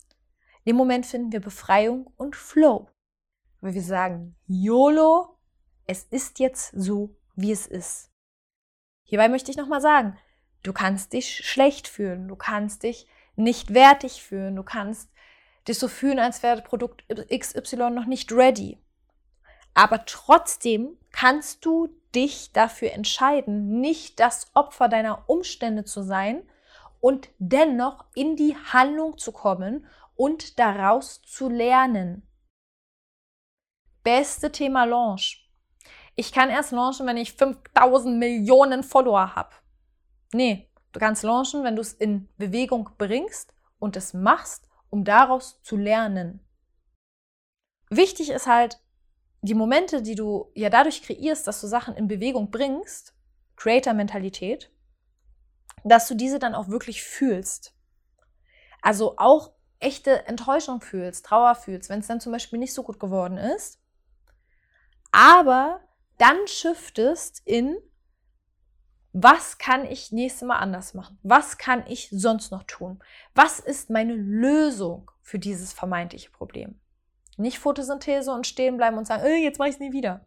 in 0.65 0.73
dem 0.73 0.77
Moment 0.77 1.07
finden 1.07 1.33
wir 1.33 1.41
Befreiung 1.41 2.13
und 2.17 2.37
Flow. 2.37 2.89
Weil 3.61 3.75
wir 3.75 3.83
sagen, 3.83 4.37
YOLO, 4.47 5.37
es 5.87 6.05
ist 6.05 6.39
jetzt 6.39 6.71
so, 6.73 7.17
wie 7.35 7.53
es 7.53 7.67
ist. 7.67 8.11
Hierbei 9.03 9.29
möchte 9.29 9.51
ich 9.51 9.57
nochmal 9.57 9.81
sagen, 9.81 10.17
du 10.63 10.73
kannst 10.73 11.13
dich 11.13 11.39
schlecht 11.39 11.89
fühlen, 11.89 12.29
du 12.29 12.37
kannst 12.37 12.85
dich 12.85 13.07
nicht 13.37 13.75
wertig 13.75 14.23
fühlen, 14.23 14.55
du 14.55 14.63
kannst 14.63 15.10
dich 15.71 15.79
so 15.79 15.89
fühlen, 15.89 16.19
als 16.19 16.43
wäre 16.43 16.63
Produkt 16.63 17.05
XY 17.09 17.91
noch 17.91 18.07
nicht 18.07 18.33
ready. 18.33 18.79
Aber 19.75 20.05
trotzdem 20.05 20.99
kannst 21.13 21.65
du 21.65 21.89
dich 22.15 22.53
dafür 22.53 22.93
entscheiden, 22.93 23.81
nicht 23.81 24.21
das 24.21 24.51
Opfer 24.55 24.89
deiner 24.89 25.29
Umstände 25.29 25.85
zu 25.85 26.03
sein 26.03 26.43
und 27.01 27.29
dennoch 27.39 28.05
in 28.15 28.37
die 28.37 28.57
Handlung 28.57 29.17
zu 29.17 29.33
kommen 29.33 29.87
und 30.17 30.59
daraus 30.59 31.23
zu 31.23 31.49
lernen. 31.49 32.27
Beste 34.03 34.51
Thema 34.51 34.85
Launch. 34.85 35.49
Ich 36.17 36.33
kann 36.33 36.51
erst 36.51 36.73
launchen, 36.73 37.07
wenn 37.07 37.17
ich 37.17 37.33
5000 37.33 38.19
Millionen 38.19 38.83
Follower 38.83 39.35
habe. 39.35 39.51
Nee, 40.33 40.69
du 40.93 41.01
kannst 41.01 41.23
launchen, 41.23 41.65
wenn 41.65 41.77
du 41.77 41.83
es 41.83 41.93
in 41.93 42.29
Bewegung 42.37 42.91
bringst 42.99 43.55
und 43.79 43.97
es 43.97 44.13
machst 44.13 44.70
um 44.91 45.05
daraus 45.05 45.63
zu 45.63 45.77
lernen. 45.77 46.41
Wichtig 47.89 48.31
ist 48.31 48.47
halt, 48.47 48.81
die 49.43 49.55
Momente, 49.55 50.03
die 50.03 50.15
du 50.15 50.51
ja 50.55 50.69
dadurch 50.69 51.03
kreierst, 51.03 51.47
dass 51.47 51.61
du 51.61 51.67
Sachen 51.67 51.95
in 51.97 52.09
Bewegung 52.09 52.51
bringst, 52.51 53.15
Creator-Mentalität, 53.57 54.71
dass 55.85 56.09
du 56.09 56.15
diese 56.15 56.39
dann 56.39 56.55
auch 56.55 56.69
wirklich 56.69 57.03
fühlst. 57.03 57.75
Also 58.83 59.15
auch 59.17 59.53
echte 59.79 60.27
Enttäuschung 60.27 60.81
fühlst, 60.81 61.25
Trauer 61.27 61.55
fühlst, 61.55 61.89
wenn 61.89 62.01
es 62.01 62.07
dann 62.07 62.21
zum 62.21 62.33
Beispiel 62.33 62.59
nicht 62.59 62.75
so 62.75 62.83
gut 62.83 63.01
geworden 63.01 63.39
ist. 63.39 63.81
Aber 65.11 65.81
dann 66.19 66.47
shiftest 66.47 67.43
in, 67.47 67.77
was 69.13 69.59
kann 69.59 69.85
ich 69.85 70.13
nächstes 70.13 70.47
Mal 70.47 70.59
anders 70.59 70.95
machen? 70.95 71.19
Was 71.23 71.59
kann 71.59 71.85
ich 71.89 72.09
sonst 72.13 72.53
noch 72.53 72.63
tun? 72.63 73.03
Was 73.35 73.59
ist 73.59 73.91
meine 73.91 74.15
Lösung 74.15 75.11
für 75.23 75.41
dieses 75.41 75.73
vermeintliche 75.73 76.31
Problem? 76.31 76.79
Nicht 77.37 77.59
Photosynthese 77.59 78.33
und 78.33 78.47
stehen 78.47 78.77
bleiben 78.77 78.99
und 78.99 79.07
sagen, 79.07 79.25
äh, 79.25 79.37
jetzt 79.37 79.59
mache 79.59 79.71
ich 79.71 79.75
es 79.75 79.81
nie 79.81 79.93
wieder. 79.93 80.27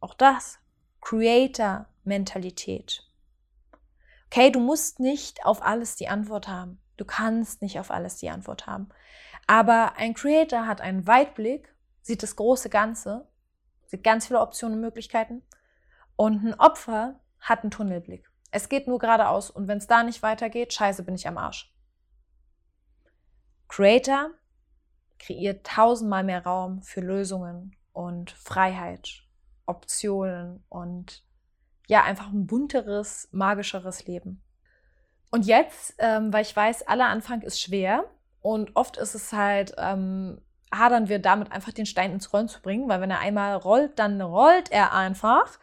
Auch 0.00 0.14
das, 0.14 0.58
Creator-Mentalität. 1.00 3.10
Okay, 4.26 4.50
du 4.50 4.60
musst 4.60 5.00
nicht 5.00 5.46
auf 5.46 5.62
alles 5.62 5.96
die 5.96 6.08
Antwort 6.08 6.48
haben. 6.48 6.80
Du 6.96 7.04
kannst 7.04 7.62
nicht 7.62 7.78
auf 7.78 7.90
alles 7.90 8.16
die 8.16 8.28
Antwort 8.28 8.66
haben. 8.66 8.88
Aber 9.46 9.96
ein 9.96 10.14
Creator 10.14 10.66
hat 10.66 10.80
einen 10.80 11.06
Weitblick, 11.06 11.72
sieht 12.02 12.22
das 12.22 12.36
große 12.36 12.68
Ganze, 12.68 13.28
sieht 13.86 14.04
ganz 14.04 14.26
viele 14.26 14.40
Optionen 14.40 14.76
und 14.76 14.82
Möglichkeiten. 14.82 15.42
Und 16.16 16.44
ein 16.44 16.58
Opfer 16.58 17.20
hat 17.40 17.62
einen 17.62 17.70
Tunnelblick. 17.70 18.30
Es 18.50 18.68
geht 18.68 18.86
nur 18.86 18.98
geradeaus 18.98 19.50
und 19.50 19.68
wenn 19.68 19.78
es 19.78 19.86
da 19.86 20.02
nicht 20.02 20.22
weitergeht, 20.22 20.72
scheiße, 20.72 21.02
bin 21.02 21.14
ich 21.14 21.26
am 21.28 21.38
Arsch. 21.38 21.72
Creator 23.68 24.30
kreiert 25.18 25.66
tausendmal 25.66 26.24
mehr 26.24 26.44
Raum 26.44 26.82
für 26.82 27.00
Lösungen 27.00 27.74
und 27.92 28.30
Freiheit, 28.30 29.24
Optionen 29.66 30.64
und 30.68 31.24
ja, 31.88 32.02
einfach 32.02 32.28
ein 32.28 32.46
bunteres, 32.46 33.28
magischeres 33.32 34.06
Leben. 34.06 34.42
Und 35.30 35.46
jetzt, 35.46 35.94
ähm, 35.98 36.32
weil 36.32 36.42
ich 36.42 36.54
weiß, 36.54 36.86
aller 36.86 37.06
Anfang 37.06 37.42
ist 37.42 37.60
schwer 37.60 38.04
und 38.40 38.74
oft 38.74 38.96
ist 38.96 39.14
es 39.14 39.32
halt, 39.32 39.74
ähm, 39.78 40.40
hadern 40.72 41.08
wir 41.08 41.18
damit 41.18 41.52
einfach 41.52 41.72
den 41.72 41.86
Stein 41.86 42.12
ins 42.12 42.32
Rollen 42.32 42.48
zu 42.48 42.60
bringen, 42.60 42.88
weil 42.88 43.00
wenn 43.00 43.10
er 43.10 43.20
einmal 43.20 43.56
rollt, 43.56 43.98
dann 43.98 44.20
rollt 44.20 44.70
er 44.70 44.92
einfach. 44.92 45.58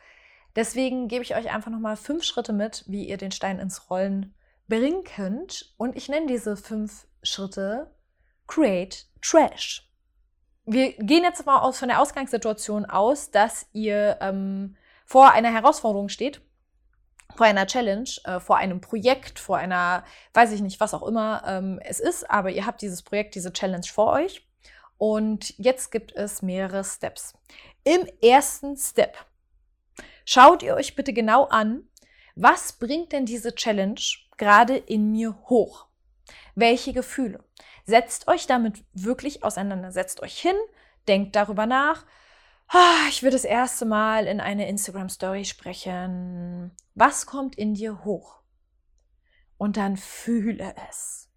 Deswegen 0.56 1.08
gebe 1.08 1.24
ich 1.24 1.36
euch 1.36 1.50
einfach 1.52 1.72
nochmal 1.72 1.96
fünf 1.96 2.24
Schritte 2.24 2.54
mit, 2.54 2.84
wie 2.88 3.08
ihr 3.08 3.18
den 3.18 3.32
Stein 3.32 3.60
ins 3.60 3.90
Rollen 3.90 4.34
bringen 4.68 5.04
könnt. 5.04 5.74
Und 5.78 5.96
ich 5.96 6.10
nenne 6.10 6.28
diese 6.28 6.56
fünf 6.56 7.08
Schritte 7.24 7.92
Create 8.48 9.08
Trash. 9.22 9.90
Wir 10.66 10.94
gehen 10.94 11.24
jetzt 11.24 11.46
mal 11.46 11.60
aus, 11.60 11.80
von 11.80 11.90
der 11.90 12.00
Ausgangssituation 12.00 12.86
aus, 12.86 13.32
dass 13.32 13.68
ihr 13.74 14.18
ähm, 14.22 14.78
vor 15.06 15.32
einer 15.32 15.52
Herausforderung 15.52 16.08
steht, 16.08 16.42
vor 17.36 17.46
einer 17.46 17.68
Challenge, 17.68 18.10
äh, 18.24 18.40
vor 18.40 18.58
einem 18.58 18.80
Projekt, 18.80 19.40
vor 19.40 19.58
einer, 19.58 20.04
weiß 20.34 20.52
ich 20.52 20.62
nicht, 20.62 20.80
was 20.80 20.94
auch 20.94 21.04
immer 21.04 21.44
ähm, 21.46 21.80
es 21.84 22.00
ist, 22.00 22.30
aber 22.30 22.52
ihr 22.52 22.66
habt 22.66 22.82
dieses 22.82 23.02
Projekt, 23.02 23.36
diese 23.36 23.52
Challenge 23.52 23.86
vor 23.86 24.14
euch. 24.14 24.48
Und 24.98 25.58
jetzt 25.58 25.92
gibt 25.92 26.14
es 26.14 26.42
mehrere 26.42 26.84
Steps. 26.84 27.34
Im 27.84 28.08
ersten 28.22 28.78
Step 28.78 29.18
Schaut 30.26 30.64
ihr 30.64 30.76
euch 30.76 30.96
bitte 30.96 31.14
genau 31.14 31.46
an, 31.46 31.84
was 32.36 32.74
bringt 32.74 33.12
denn 33.12 33.26
diese 33.26 33.54
Challenge 33.54 34.00
gerade 34.38 34.76
in 34.76 35.12
mir 35.12 35.38
hoch? 35.50 35.88
Welche 36.56 36.94
Gefühle? 36.94 37.44
Setzt 37.86 38.28
euch 38.28 38.48
damit 38.48 38.84
wirklich 38.94 39.44
auseinander. 39.44 39.92
Setzt 39.92 40.22
euch 40.22 40.40
hin, 40.40 40.56
denkt 41.08 41.36
darüber 41.36 41.66
nach. 41.66 42.06
Ah, 42.70 43.08
ich 43.10 43.22
will 43.22 43.32
das 43.32 43.44
erste 43.44 43.86
Mal 43.86 44.26
in 44.26 44.40
eine 44.40 44.68
Instagram-Story 44.68 45.46
sprechen. 45.46 46.72
Was 46.96 47.26
kommt 47.26 47.56
in 47.56 47.74
dir 47.74 48.04
hoch? 48.04 48.42
Und 49.58 49.78
dann 49.78 49.98
fühle 49.98 50.74
es. 50.90 51.30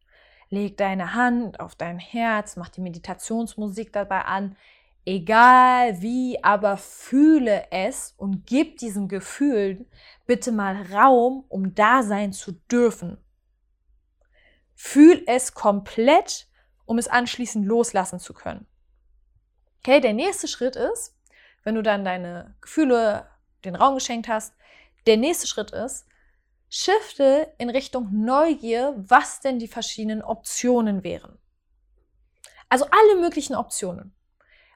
Leg 0.49 0.77
deine 0.77 1.15
Hand 1.15 1.59
auf 1.59 1.75
dein 1.75 1.99
Herz, 1.99 2.57
mach 2.57 2.69
die 2.69 2.81
Meditationsmusik 2.81 3.93
dabei 3.93 4.23
an, 4.23 4.57
egal 5.07 6.03
wie, 6.03 6.43
aber 6.43 6.77
fühle 6.77 7.71
es 7.71 8.15
und 8.19 8.45
gib 8.47 8.79
diesem 8.79 9.09
Gefühl 9.09 9.87
bitte 10.27 10.53
mal 10.53 10.83
Raum, 10.93 11.45
um 11.49 11.75
da 11.75 12.03
sein 12.03 12.33
zu 12.33 12.53
dürfen. 12.53 13.17
Fühl 14.75 15.23
es 15.27 15.55
komplett, 15.55 16.49
um 16.85 16.99
es 16.99 17.09
anschließend 17.09 17.65
loslassen 17.65 18.19
zu 18.19 18.35
können. 18.35 18.67
Okay, 19.79 20.01
der 20.01 20.13
nächste 20.13 20.49
Schritt 20.49 20.77
ist, 20.77 21.17
wenn 21.63 21.77
du 21.77 21.83
dann 21.83 22.05
deine 22.05 22.57
Gefühle 22.61 23.29
den 23.65 23.77
Raum 23.77 23.95
geschenkt 23.95 24.29
hast, 24.29 24.55
der 25.07 25.17
nächste 25.17 25.47
Schritt 25.47 25.71
ist, 25.71 26.07
shifte 26.69 27.55
in 27.59 27.71
Richtung 27.71 28.09
Neugier, 28.13 28.95
was 28.97 29.41
denn 29.41 29.61
die 29.61 29.69
verschiedenen 29.69 30.23
Optionen 30.23 31.05
wären. 31.05 31.39
Also 32.69 32.87
alle 32.87 33.21
möglichen 33.21 33.55
Optionen. 33.55 34.13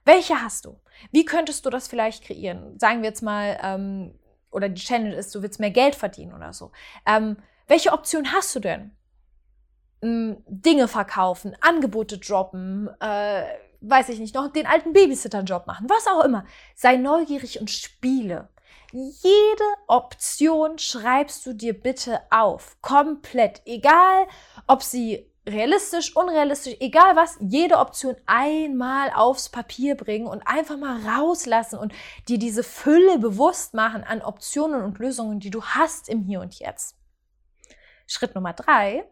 Welche 0.05 0.41
hast 0.41 0.65
du? 0.65 0.81
Wie 1.13 1.25
könntest 1.25 1.65
du 1.67 1.71
das 1.71 1.89
vielleicht 1.89 2.25
kreieren? 2.25 2.79
Sagen 2.79 3.03
wir 3.03 3.09
jetzt 3.09 3.23
mal, 3.23 3.59
ähm, 3.63 4.15
oder 4.51 4.69
die 4.69 4.81
Challenge 4.81 5.15
ist, 5.15 5.35
du 5.35 5.43
willst 5.43 5.61
mehr 5.61 5.71
Geld 5.71 5.95
verdienen 5.95 6.35
oder 6.35 6.53
so. 6.53 6.73
Ähm, 7.07 7.37
welche 7.69 7.93
Option 7.93 8.33
hast 8.33 8.55
du 8.57 8.61
denn? 8.61 8.97
Ähm, 10.03 10.43
Dinge 10.47 10.89
verkaufen, 10.89 11.57
Angebote 11.61 12.19
droppen, 12.19 12.89
äh, 13.01 13.45
weiß 13.81 14.09
ich 14.11 14.19
nicht, 14.19 14.35
noch 14.35 14.53
den 14.53 14.67
alten 14.67 14.93
Babysitter-Job 14.93 15.67
machen, 15.67 15.89
was 15.89 16.07
auch 16.07 16.25
immer. 16.25 16.45
Sei 16.75 16.97
neugierig 16.97 17.61
und 17.61 17.71
spiele. 17.71 18.49
Jede 18.93 19.65
Option 19.87 20.79
schreibst 20.79 21.47
du 21.47 21.53
dir 21.53 21.81
bitte 21.81 22.21
auf. 22.31 22.77
Komplett. 22.83 23.63
Egal, 23.65 24.27
ob 24.67 24.83
sie 24.83 25.30
realistisch, 25.49 26.15
unrealistisch, 26.17 26.77
egal 26.81 27.17
was, 27.17 27.39
jede 27.41 27.79
Option 27.79 28.17
einmal 28.27 29.11
aufs 29.15 29.49
Papier 29.49 29.97
bringen 29.97 30.27
und 30.27 30.43
einfach 30.47 30.77
mal 30.77 31.01
rauslassen 31.07 31.79
und 31.79 31.93
dir 32.29 32.39
diese 32.39 32.63
Fülle 32.63 33.19
bewusst 33.19 33.75
machen 33.75 34.05
an 34.05 34.23
Optionen 34.23 34.83
und 34.83 34.99
Lösungen, 34.99 35.41
die 35.41 35.51
du 35.51 35.63
hast 35.63 36.09
im 36.09 36.23
Hier 36.23 36.41
und 36.41 36.59
Jetzt. 36.59 36.97
Schritt 38.07 38.35
Nummer 38.35 38.53
drei, 38.53 39.05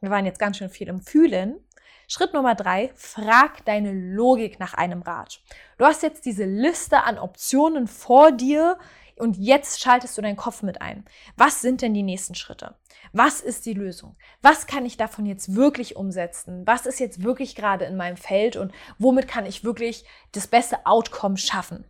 Wir 0.00 0.10
waren 0.10 0.26
jetzt 0.26 0.38
ganz 0.38 0.56
schön 0.56 0.70
viel 0.70 0.86
im 0.86 1.00
Fühlen. 1.00 1.58
Schritt 2.06 2.32
Nummer 2.32 2.54
drei, 2.54 2.92
frag 2.94 3.64
deine 3.64 3.92
Logik 3.92 4.58
nach 4.60 4.74
einem 4.74 5.02
Rat. 5.02 5.42
Du 5.76 5.84
hast 5.84 6.02
jetzt 6.02 6.24
diese 6.24 6.44
Liste 6.44 7.02
an 7.02 7.18
Optionen 7.18 7.86
vor 7.86 8.32
dir 8.32 8.78
und 9.18 9.36
jetzt 9.36 9.80
schaltest 9.80 10.16
du 10.16 10.22
deinen 10.22 10.36
Kopf 10.36 10.62
mit 10.62 10.80
ein. 10.80 11.04
Was 11.36 11.60
sind 11.60 11.82
denn 11.82 11.94
die 11.94 12.02
nächsten 12.02 12.34
Schritte? 12.34 12.76
Was 13.12 13.40
ist 13.40 13.66
die 13.66 13.74
Lösung? 13.74 14.16
Was 14.42 14.66
kann 14.66 14.84
ich 14.86 14.96
davon 14.96 15.26
jetzt 15.26 15.54
wirklich 15.54 15.96
umsetzen? 15.96 16.66
Was 16.66 16.86
ist 16.86 17.00
jetzt 17.00 17.22
wirklich 17.22 17.54
gerade 17.54 17.84
in 17.84 17.96
meinem 17.96 18.16
Feld 18.16 18.56
und 18.56 18.72
womit 18.98 19.28
kann 19.28 19.46
ich 19.46 19.64
wirklich 19.64 20.04
das 20.32 20.46
beste 20.46 20.86
Outcome 20.86 21.36
schaffen? 21.36 21.84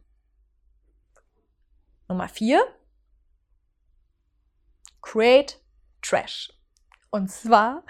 Nummer 2.08 2.28
vier, 2.28 2.62
create 5.02 5.60
trash. 6.02 6.52
Und 7.10 7.30
zwar 7.30 7.84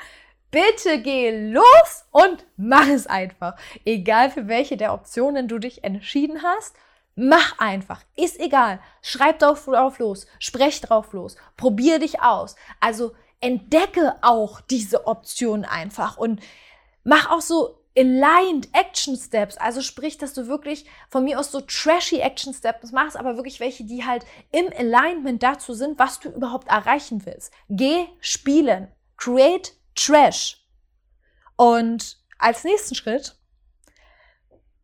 bitte 0.51 1.03
geh 1.03 1.51
los 1.51 2.07
und 2.11 2.47
mach 2.57 2.89
es 2.89 3.07
einfach. 3.07 3.57
Egal 3.85 4.31
für 4.31 4.49
welche 4.49 4.77
der 4.77 4.93
Optionen 4.93 5.49
du 5.49 5.59
dich 5.59 5.85
entschieden 5.85 6.43
hast, 6.43 6.77
mach 7.19 7.59
einfach. 7.59 8.01
Ist 8.17 8.39
egal. 8.39 8.81
Schreib 9.03 9.41
drauf, 9.41 9.67
los, 9.99 10.27
sprech 10.39 10.81
drauf 10.81 11.13
los, 11.13 11.37
probier 11.57 11.99
dich 11.99 12.23
aus. 12.23 12.55
Also 12.81 13.13
entdecke 13.41 14.15
auch 14.23 14.61
diese 14.61 15.07
Option 15.07 15.65
einfach 15.65 16.17
und 16.17 16.41
mach 17.03 17.31
auch 17.31 17.41
so 17.41 17.79
aligned 17.97 18.69
Action 18.73 19.17
Steps, 19.17 19.57
also 19.57 19.81
sprich, 19.81 20.19
dass 20.19 20.33
du 20.33 20.47
wirklich 20.47 20.85
von 21.09 21.25
mir 21.25 21.41
aus 21.41 21.51
so 21.51 21.61
trashy 21.61 22.21
Action 22.21 22.55
Steps 22.55 22.93
machst, 22.93 23.17
aber 23.17 23.35
wirklich 23.35 23.59
welche, 23.59 23.83
die 23.85 24.05
halt 24.05 24.25
im 24.53 24.67
Alignment 24.77 25.43
dazu 25.43 25.75
sind, 25.75 25.99
was 25.99 26.21
du 26.21 26.29
überhaupt 26.29 26.69
erreichen 26.69 27.27
willst. 27.27 27.53
Geh 27.69 28.07
spielen. 28.21 28.89
Create 29.17 29.73
Trash. 29.97 30.65
Und 31.57 32.19
als 32.39 32.63
nächsten 32.63 32.95
Schritt, 32.95 33.38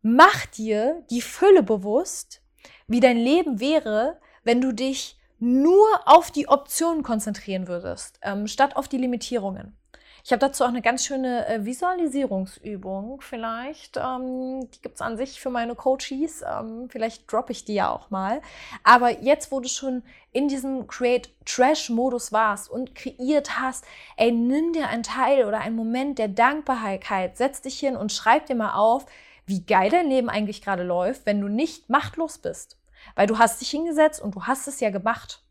mach 0.07 0.45
dir 0.45 1.03
die 1.09 1.21
Fülle 1.21 1.63
bewusst, 1.63 2.43
wie 2.85 2.99
dein 2.99 3.17
Leben 3.17 3.59
wäre, 3.59 4.19
wenn 4.43 4.61
du 4.61 4.71
dich 4.71 5.17
nur 5.39 5.87
auf 6.05 6.29
die 6.29 6.47
Optionen 6.47 7.01
konzentrieren 7.01 7.67
würdest, 7.67 8.19
ähm, 8.21 8.45
statt 8.45 8.75
auf 8.75 8.87
die 8.87 8.99
Limitierungen. 8.99 9.75
Ich 10.23 10.31
habe 10.31 10.39
dazu 10.39 10.63
auch 10.63 10.69
eine 10.69 10.83
ganz 10.83 11.05
schöne 11.05 11.47
äh, 11.47 11.65
Visualisierungsübung 11.65 13.21
vielleicht. 13.21 13.97
Ähm, 13.97 14.69
die 14.75 14.81
gibt 14.81 14.95
es 14.95 15.01
an 15.01 15.17
sich 15.17 15.39
für 15.39 15.49
meine 15.49 15.73
Coaches. 15.73 16.43
Ähm, 16.47 16.87
vielleicht 16.89 17.31
droppe 17.31 17.51
ich 17.51 17.65
die 17.65 17.73
ja 17.73 17.89
auch 17.89 18.11
mal. 18.11 18.41
Aber 18.83 19.09
jetzt, 19.23 19.51
wo 19.51 19.59
du 19.59 19.69
schon 19.69 20.03
in 20.31 20.47
diesem 20.47 20.85
Create 20.85 21.29
Trash-Modus 21.45 22.31
warst 22.31 22.69
und 22.69 22.93
kreiert 22.93 23.59
hast, 23.59 23.85
ey, 24.17 24.31
nimm 24.31 24.73
dir 24.73 24.87
einen 24.87 25.03
Teil 25.03 25.45
oder 25.45 25.61
einen 25.61 25.75
Moment 25.75 26.19
der 26.19 26.27
Dankbarkeit, 26.27 27.37
setz 27.37 27.61
dich 27.61 27.79
hin 27.79 27.95
und 27.95 28.11
schreib 28.11 28.45
dir 28.45 28.55
mal 28.55 28.75
auf, 28.75 29.07
wie 29.45 29.65
geil 29.65 29.89
dein 29.89 30.09
Leben 30.09 30.29
eigentlich 30.29 30.61
gerade 30.61 30.83
läuft, 30.83 31.25
wenn 31.25 31.41
du 31.41 31.47
nicht 31.47 31.89
machtlos 31.89 32.37
bist. 32.37 32.79
Weil 33.15 33.27
du 33.27 33.37
hast 33.37 33.61
dich 33.61 33.69
hingesetzt 33.69 34.21
und 34.21 34.35
du 34.35 34.43
hast 34.43 34.67
es 34.67 34.79
ja 34.79 34.89
gemacht. 34.89 35.43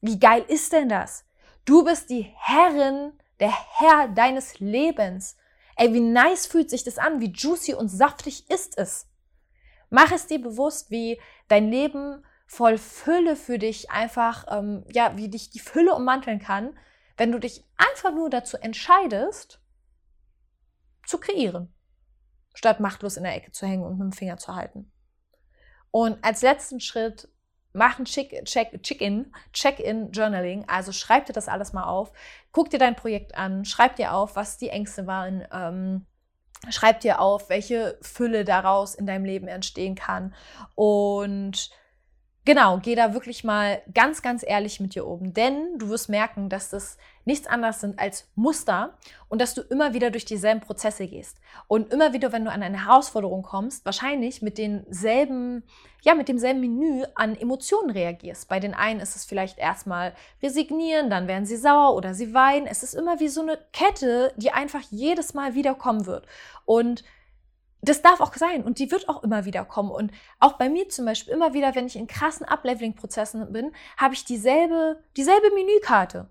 Wie 0.00 0.18
geil 0.18 0.44
ist 0.48 0.72
denn 0.72 0.88
das? 0.88 1.24
Du 1.64 1.84
bist 1.84 2.10
die 2.10 2.30
Herrin 2.36 3.12
der 3.40 3.52
Herr 3.78 4.08
deines 4.08 4.60
Lebens. 4.60 5.36
Ey, 5.76 5.92
wie 5.94 6.00
nice 6.00 6.46
fühlt 6.46 6.70
sich 6.70 6.84
das 6.84 6.98
an, 6.98 7.20
wie 7.20 7.32
juicy 7.32 7.74
und 7.74 7.88
saftig 7.88 8.48
ist 8.50 8.78
es. 8.78 9.08
Mach 9.90 10.12
es 10.12 10.26
dir 10.26 10.40
bewusst, 10.40 10.90
wie 10.90 11.20
dein 11.48 11.70
Leben 11.70 12.24
voll 12.46 12.78
Fülle 12.78 13.36
für 13.36 13.58
dich 13.58 13.90
einfach, 13.90 14.46
ähm, 14.50 14.84
ja, 14.92 15.16
wie 15.16 15.28
dich 15.28 15.50
die 15.50 15.58
Fülle 15.58 15.94
ummanteln 15.94 16.38
kann, 16.38 16.78
wenn 17.16 17.32
du 17.32 17.38
dich 17.38 17.64
einfach 17.76 18.12
nur 18.12 18.30
dazu 18.30 18.56
entscheidest, 18.56 19.60
zu 21.06 21.18
kreieren, 21.18 21.73
statt 22.54 22.80
machtlos 22.80 23.16
in 23.16 23.24
der 23.24 23.34
Ecke 23.34 23.52
zu 23.52 23.66
hängen 23.66 23.84
und 23.84 23.98
mit 23.98 24.12
dem 24.12 24.12
Finger 24.12 24.38
zu 24.38 24.54
halten. 24.54 24.90
Und 25.90 26.24
als 26.24 26.42
letzten 26.42 26.80
Schritt 26.80 27.28
mach 27.72 27.98
ein 27.98 28.04
Check-in, 28.04 29.32
Check-in 29.52 30.12
Journaling. 30.12 30.64
Also 30.68 30.92
schreib 30.92 31.26
dir 31.26 31.32
das 31.32 31.48
alles 31.48 31.72
mal 31.72 31.84
auf. 31.84 32.12
Guck 32.52 32.70
dir 32.70 32.78
dein 32.78 32.96
Projekt 32.96 33.36
an. 33.36 33.64
Schreib 33.64 33.96
dir 33.96 34.14
auf, 34.14 34.36
was 34.36 34.56
die 34.56 34.70
Ängste 34.70 35.06
waren. 35.06 35.46
Ähm, 35.52 36.06
schreib 36.70 37.00
dir 37.00 37.20
auf, 37.20 37.50
welche 37.50 37.98
Fülle 38.00 38.44
daraus 38.44 38.94
in 38.94 39.06
deinem 39.06 39.24
Leben 39.24 39.48
entstehen 39.48 39.94
kann. 39.96 40.34
Und 40.74 41.70
Genau, 42.46 42.78
geh 42.78 42.94
da 42.94 43.14
wirklich 43.14 43.42
mal 43.42 43.80
ganz, 43.94 44.20
ganz 44.20 44.44
ehrlich 44.46 44.78
mit 44.78 44.94
dir 44.94 45.06
oben, 45.06 45.32
denn 45.32 45.78
du 45.78 45.88
wirst 45.88 46.10
merken, 46.10 46.50
dass 46.50 46.68
das 46.68 46.98
nichts 47.24 47.46
anderes 47.46 47.80
sind 47.80 47.98
als 47.98 48.28
Muster 48.34 48.98
und 49.28 49.40
dass 49.40 49.54
du 49.54 49.62
immer 49.62 49.94
wieder 49.94 50.10
durch 50.10 50.24
dieselben 50.24 50.60
Prozesse 50.60 51.06
gehst 51.06 51.38
und 51.68 51.92
immer 51.92 52.12
wieder, 52.12 52.32
wenn 52.32 52.44
du 52.44 52.50
an 52.50 52.62
eine 52.62 52.86
Herausforderung 52.86 53.42
kommst, 53.42 53.84
wahrscheinlich 53.84 54.42
mit 54.42 54.58
denselben, 54.58 55.64
ja, 56.02 56.14
mit 56.14 56.28
demselben 56.28 56.60
Menü 56.60 57.04
an 57.14 57.34
Emotionen 57.36 57.90
reagierst. 57.90 58.48
Bei 58.48 58.60
den 58.60 58.74
einen 58.74 59.00
ist 59.00 59.16
es 59.16 59.24
vielleicht 59.24 59.58
erstmal 59.58 60.14
resignieren, 60.42 61.10
dann 61.10 61.28
werden 61.28 61.46
sie 61.46 61.56
sauer 61.56 61.94
oder 61.96 62.14
sie 62.14 62.34
weinen. 62.34 62.66
Es 62.66 62.82
ist 62.82 62.94
immer 62.94 63.20
wie 63.20 63.28
so 63.28 63.42
eine 63.42 63.58
Kette, 63.72 64.32
die 64.36 64.52
einfach 64.52 64.82
jedes 64.90 65.34
Mal 65.34 65.54
wiederkommen 65.54 66.06
wird 66.06 66.26
und 66.64 67.04
das 67.84 68.02
darf 68.02 68.20
auch 68.20 68.32
sein 68.34 68.64
und 68.64 68.78
die 68.78 68.90
wird 68.90 69.08
auch 69.08 69.22
immer 69.22 69.44
wieder 69.44 69.64
kommen. 69.64 69.90
Und 69.90 70.10
auch 70.40 70.54
bei 70.54 70.68
mir 70.68 70.88
zum 70.88 71.04
Beispiel, 71.04 71.34
immer 71.34 71.52
wieder, 71.52 71.74
wenn 71.74 71.86
ich 71.86 71.96
in 71.96 72.06
krassen 72.06 72.46
Upleveling-Prozessen 72.46 73.52
bin, 73.52 73.72
habe 73.96 74.14
ich 74.14 74.24
dieselbe, 74.24 75.02
dieselbe 75.16 75.52
Menükarte. 75.54 76.30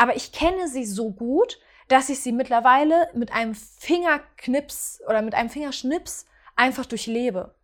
Aber 0.00 0.16
ich 0.16 0.32
kenne 0.32 0.66
sie 0.66 0.86
so 0.86 1.10
gut, 1.10 1.60
dass 1.88 2.08
ich 2.08 2.20
sie 2.20 2.32
mittlerweile 2.32 3.10
mit 3.12 3.32
einem 3.32 3.54
Fingerknips 3.54 5.02
oder 5.06 5.20
mit 5.20 5.34
einem 5.34 5.50
Fingerschnips 5.50 6.24
einfach 6.56 6.86
durchlebe. 6.86 7.54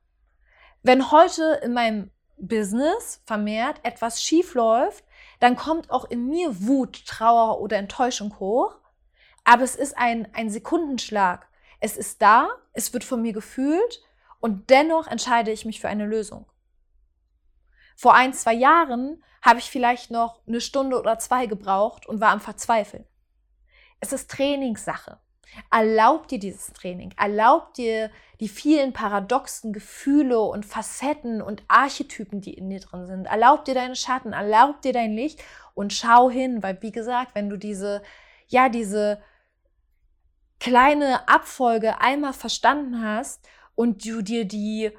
Wenn 0.82 1.10
heute 1.10 1.58
in 1.64 1.72
meinem 1.72 2.10
Business 2.36 3.22
vermehrt 3.24 3.80
etwas 3.84 4.22
schief 4.22 4.52
läuft, 4.52 5.02
dann 5.40 5.56
kommt 5.56 5.90
auch 5.90 6.04
in 6.10 6.28
mir 6.28 6.50
Wut, 6.60 7.06
Trauer 7.06 7.58
oder 7.58 7.78
Enttäuschung 7.78 8.38
hoch. 8.38 8.74
Aber 9.44 9.62
es 9.62 9.74
ist 9.74 9.96
ein, 9.96 10.28
ein 10.34 10.50
Sekundenschlag. 10.50 11.48
Es 11.80 11.96
ist 11.96 12.20
da, 12.20 12.50
es 12.74 12.92
wird 12.92 13.04
von 13.04 13.22
mir 13.22 13.32
gefühlt 13.32 14.02
und 14.40 14.68
dennoch 14.68 15.06
entscheide 15.06 15.52
ich 15.52 15.64
mich 15.64 15.80
für 15.80 15.88
eine 15.88 16.04
Lösung. 16.04 16.44
Vor 17.96 18.14
ein, 18.14 18.34
zwei 18.34 18.52
Jahren 18.52 19.24
habe 19.42 19.58
ich 19.58 19.70
vielleicht 19.70 20.10
noch 20.10 20.46
eine 20.46 20.60
Stunde 20.60 21.00
oder 21.00 21.18
zwei 21.18 21.46
gebraucht 21.46 22.06
und 22.06 22.20
war 22.20 22.30
am 22.30 22.40
Verzweifeln. 22.40 23.04
Es 24.00 24.12
ist 24.12 24.30
Trainingssache. 24.30 25.18
Erlaub 25.70 26.28
dir 26.28 26.38
dieses 26.38 26.72
Training. 26.72 27.14
Erlaub 27.16 27.72
dir 27.74 28.10
die 28.40 28.48
vielen 28.48 28.92
paradoxen 28.92 29.72
Gefühle 29.72 30.40
und 30.40 30.66
Facetten 30.66 31.40
und 31.40 31.62
Archetypen, 31.68 32.42
die 32.42 32.52
in 32.54 32.68
dir 32.68 32.80
drin 32.80 33.06
sind. 33.06 33.24
Erlaub 33.24 33.64
dir 33.64 33.74
deine 33.74 33.96
Schatten, 33.96 34.34
erlaub 34.34 34.82
dir 34.82 34.92
dein 34.92 35.14
Licht 35.14 35.42
und 35.74 35.94
schau 35.94 36.28
hin, 36.28 36.62
weil 36.62 36.82
wie 36.82 36.92
gesagt, 36.92 37.34
wenn 37.34 37.48
du 37.48 37.56
diese, 37.56 38.02
ja, 38.48 38.68
diese 38.68 39.22
kleine 40.60 41.26
Abfolge 41.28 42.00
einmal 42.00 42.34
verstanden 42.34 43.02
hast 43.02 43.48
und 43.74 44.04
du 44.04 44.20
dir 44.20 44.44
die 44.44 44.90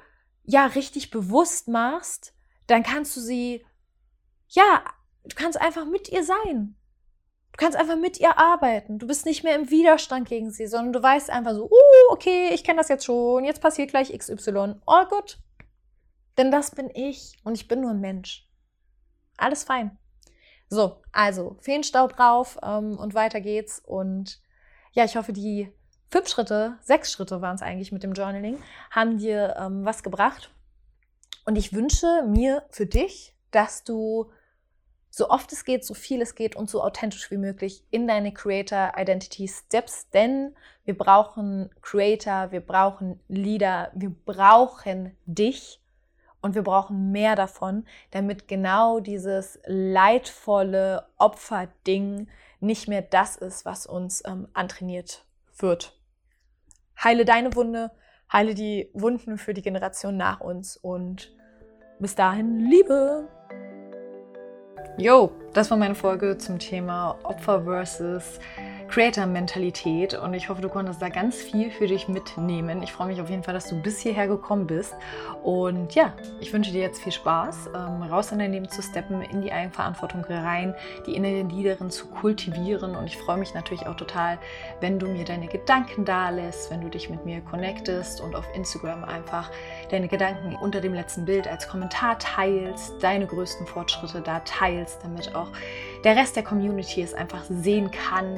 ja 0.42 0.66
richtig 0.66 1.10
bewusst 1.10 1.68
machst, 1.68 2.32
dann 2.68 2.84
kannst 2.84 3.16
du 3.16 3.20
sie, 3.20 3.64
ja, 4.48 4.84
du 5.24 5.34
kannst 5.34 5.60
einfach 5.60 5.84
mit 5.84 6.08
ihr 6.08 6.22
sein. 6.22 6.76
Du 7.52 7.56
kannst 7.56 7.76
einfach 7.76 7.96
mit 7.96 8.20
ihr 8.20 8.38
arbeiten. 8.38 8.98
Du 8.98 9.06
bist 9.08 9.26
nicht 9.26 9.42
mehr 9.42 9.56
im 9.56 9.70
Widerstand 9.70 10.28
gegen 10.28 10.52
sie, 10.52 10.68
sondern 10.68 10.92
du 10.92 11.02
weißt 11.02 11.28
einfach 11.30 11.54
so, 11.54 11.64
uh, 11.64 12.12
okay, 12.12 12.50
ich 12.52 12.62
kenne 12.62 12.78
das 12.78 12.88
jetzt 12.88 13.04
schon, 13.04 13.44
jetzt 13.44 13.60
passiert 13.60 13.90
gleich 13.90 14.16
XY. 14.16 14.76
Oh 14.86 15.04
gut. 15.08 15.38
Denn 16.36 16.52
das 16.52 16.70
bin 16.70 16.88
ich 16.94 17.36
und 17.42 17.54
ich 17.54 17.66
bin 17.66 17.80
nur 17.80 17.90
ein 17.90 18.00
Mensch. 18.00 18.48
Alles 19.38 19.64
fein. 19.64 19.98
So, 20.68 21.02
also 21.10 21.56
Feenstaub 21.60 22.14
drauf 22.14 22.58
ähm, 22.62 22.96
und 22.98 23.14
weiter 23.14 23.40
geht's 23.40 23.80
und 23.84 24.40
ja, 24.92 25.04
ich 25.04 25.16
hoffe, 25.16 25.32
die 25.32 25.72
fünf 26.10 26.28
Schritte, 26.28 26.78
sechs 26.82 27.10
Schritte 27.10 27.40
waren 27.40 27.54
es 27.54 27.62
eigentlich 27.62 27.92
mit 27.92 28.02
dem 28.02 28.12
Journaling, 28.12 28.58
haben 28.90 29.18
dir 29.18 29.56
ähm, 29.58 29.84
was 29.84 30.02
gebracht. 30.02 30.50
Und 31.48 31.56
ich 31.56 31.72
wünsche 31.72 32.24
mir 32.26 32.62
für 32.68 32.84
dich, 32.84 33.34
dass 33.52 33.82
du 33.82 34.30
so 35.08 35.30
oft 35.30 35.50
es 35.50 35.64
geht, 35.64 35.82
so 35.82 35.94
viel 35.94 36.20
es 36.20 36.34
geht 36.34 36.56
und 36.56 36.68
so 36.68 36.82
authentisch 36.82 37.30
wie 37.30 37.38
möglich 37.38 37.82
in 37.90 38.06
deine 38.06 38.34
Creator 38.34 38.92
Identity 38.98 39.48
Steps, 39.48 40.10
denn 40.10 40.54
wir 40.84 40.98
brauchen 40.98 41.70
Creator, 41.80 42.52
wir 42.52 42.60
brauchen 42.60 43.18
Leader, 43.28 43.90
wir 43.94 44.10
brauchen 44.10 45.16
dich 45.24 45.80
und 46.42 46.54
wir 46.54 46.60
brauchen 46.60 47.12
mehr 47.12 47.34
davon, 47.34 47.86
damit 48.10 48.46
genau 48.46 49.00
dieses 49.00 49.58
leidvolle 49.64 51.08
Opferding 51.16 52.28
nicht 52.60 52.88
mehr 52.88 53.00
das 53.00 53.36
ist, 53.36 53.64
was 53.64 53.86
uns 53.86 54.22
ähm, 54.26 54.48
antrainiert 54.52 55.24
wird. 55.56 55.98
Heile 57.02 57.24
deine 57.24 57.54
Wunde, 57.54 57.90
heile 58.30 58.54
die 58.54 58.90
Wunden 58.92 59.38
für 59.38 59.54
die 59.54 59.62
Generation 59.62 60.18
nach 60.18 60.40
uns 60.40 60.76
und 60.76 61.37
bis 61.98 62.14
dahin 62.14 62.60
Liebe. 62.60 63.28
Jo, 64.96 65.30
das 65.52 65.70
war 65.70 65.78
meine 65.78 65.94
Folge 65.94 66.38
zum 66.38 66.58
Thema 66.58 67.18
Opfer 67.22 67.62
versus 67.62 68.40
Creator-Mentalität 68.88 70.14
und 70.14 70.34
ich 70.34 70.48
hoffe, 70.48 70.62
du 70.62 70.68
konntest 70.68 71.00
da 71.00 71.08
ganz 71.08 71.36
viel 71.36 71.70
für 71.70 71.86
dich 71.86 72.08
mitnehmen. 72.08 72.82
Ich 72.82 72.92
freue 72.92 73.08
mich 73.08 73.20
auf 73.20 73.30
jeden 73.30 73.42
Fall, 73.42 73.54
dass 73.54 73.68
du 73.68 73.80
bis 73.80 74.00
hierher 74.00 74.26
gekommen 74.26 74.66
bist 74.66 74.96
und 75.42 75.94
ja, 75.94 76.14
ich 76.40 76.52
wünsche 76.52 76.72
dir 76.72 76.80
jetzt 76.80 77.02
viel 77.02 77.12
Spaß, 77.12 77.70
ähm, 77.74 78.02
raus 78.02 78.32
in 78.32 78.38
dein 78.38 78.52
Leben 78.52 78.68
zu 78.68 78.82
steppen, 78.82 79.22
in 79.22 79.42
die 79.42 79.52
Eigenverantwortung 79.52 80.24
rein, 80.24 80.74
die 81.06 81.14
innere 81.14 81.42
Leaderin 81.42 81.90
zu 81.90 82.06
kultivieren 82.06 82.96
und 82.96 83.06
ich 83.06 83.16
freue 83.18 83.36
mich 83.36 83.54
natürlich 83.54 83.86
auch 83.86 83.96
total, 83.96 84.38
wenn 84.80 84.98
du 84.98 85.06
mir 85.06 85.24
deine 85.24 85.46
Gedanken 85.46 86.04
da 86.04 86.30
lässt, 86.30 86.70
wenn 86.70 86.80
du 86.80 86.88
dich 86.88 87.10
mit 87.10 87.24
mir 87.24 87.40
connectest 87.42 88.20
und 88.20 88.34
auf 88.34 88.46
Instagram 88.54 89.04
einfach 89.04 89.50
deine 89.90 90.08
Gedanken 90.08 90.56
unter 90.56 90.80
dem 90.80 90.94
letzten 90.94 91.24
Bild 91.24 91.46
als 91.46 91.68
Kommentar 91.68 92.18
teilst, 92.18 93.02
deine 93.02 93.26
größten 93.26 93.66
Fortschritte 93.66 94.22
da 94.22 94.40
teilst, 94.40 95.04
damit 95.04 95.34
auch 95.34 95.48
der 96.04 96.16
Rest 96.16 96.36
der 96.36 96.44
Community 96.44 97.02
es 97.02 97.12
einfach 97.12 97.44
sehen 97.48 97.90
kann 97.90 98.36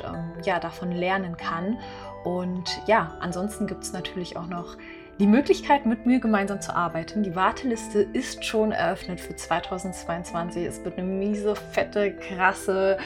und 0.00 0.04
ähm, 0.04 0.32
ja, 0.44 0.58
davon 0.58 0.92
lernen 0.92 1.36
kann. 1.36 1.78
Und 2.24 2.80
ja, 2.86 3.16
ansonsten 3.20 3.66
gibt 3.66 3.84
es 3.84 3.92
natürlich 3.92 4.36
auch 4.36 4.46
noch 4.46 4.76
die 5.18 5.26
Möglichkeit, 5.26 5.86
mit 5.86 6.06
mir 6.06 6.20
gemeinsam 6.20 6.60
zu 6.60 6.74
arbeiten. 6.74 7.22
Die 7.22 7.36
Warteliste 7.36 8.00
ist 8.00 8.44
schon 8.44 8.72
eröffnet 8.72 9.20
für 9.20 9.36
2022. 9.36 10.64
Es 10.64 10.84
wird 10.84 10.98
eine 10.98 11.06
miese, 11.06 11.54
fette, 11.54 12.12
krasse, 12.12 12.98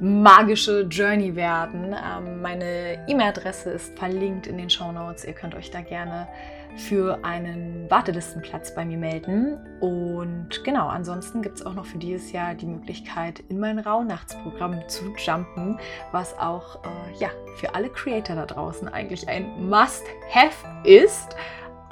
magische 0.00 0.82
Journey 0.82 1.34
werden. 1.36 1.94
Ähm, 1.94 2.42
meine 2.42 3.04
E-Mail-Adresse 3.06 3.70
ist 3.70 3.98
verlinkt 3.98 4.46
in 4.46 4.58
den 4.58 4.70
Show 4.70 4.92
Notes. 4.92 5.24
Ihr 5.24 5.32
könnt 5.32 5.54
euch 5.54 5.70
da 5.70 5.80
gerne 5.80 6.28
für 6.76 7.24
einen 7.24 7.90
Wartelistenplatz 7.90 8.74
bei 8.74 8.84
mir 8.84 8.98
melden. 8.98 9.58
Und 9.80 10.48
genau, 10.64 10.88
ansonsten 10.88 11.42
gibt 11.42 11.56
es 11.56 11.66
auch 11.66 11.74
noch 11.74 11.84
für 11.84 11.98
dieses 11.98 12.32
Jahr 12.32 12.54
die 12.54 12.66
Möglichkeit, 12.66 13.40
in 13.48 13.58
mein 13.58 13.78
Rauhnachtsprogramm 13.78 14.80
zu 14.88 15.14
jumpen, 15.16 15.78
was 16.12 16.38
auch 16.38 16.76
äh, 16.84 17.18
ja, 17.18 17.28
für 17.56 17.74
alle 17.74 17.88
Creator 17.88 18.36
da 18.36 18.46
draußen 18.46 18.88
eigentlich 18.88 19.28
ein 19.28 19.68
Must-Have 19.68 20.66
ist. 20.84 21.36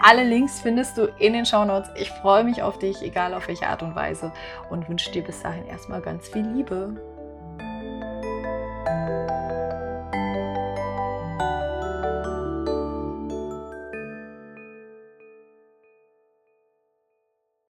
Alle 0.01 0.23
Links 0.23 0.61
findest 0.61 0.97
du 0.97 1.07
in 1.19 1.33
den 1.33 1.45
Show 1.45 1.65
Notes. 1.65 1.91
Ich 1.97 2.11
freue 2.11 2.45
mich 2.45 2.63
auf 2.63 2.79
dich, 2.79 3.03
egal 3.03 3.35
auf 3.35 3.49
welche 3.49 3.67
Art 3.67 3.83
und 3.83 3.97
Weise, 3.97 4.33
und 4.71 4.89
wünsche 4.89 5.11
dir 5.11 5.23
bis 5.25 5.43
dahin 5.43 5.67
erstmal 5.67 6.01
ganz 6.01 6.29
viel 6.29 6.47
Liebe. 6.47 6.95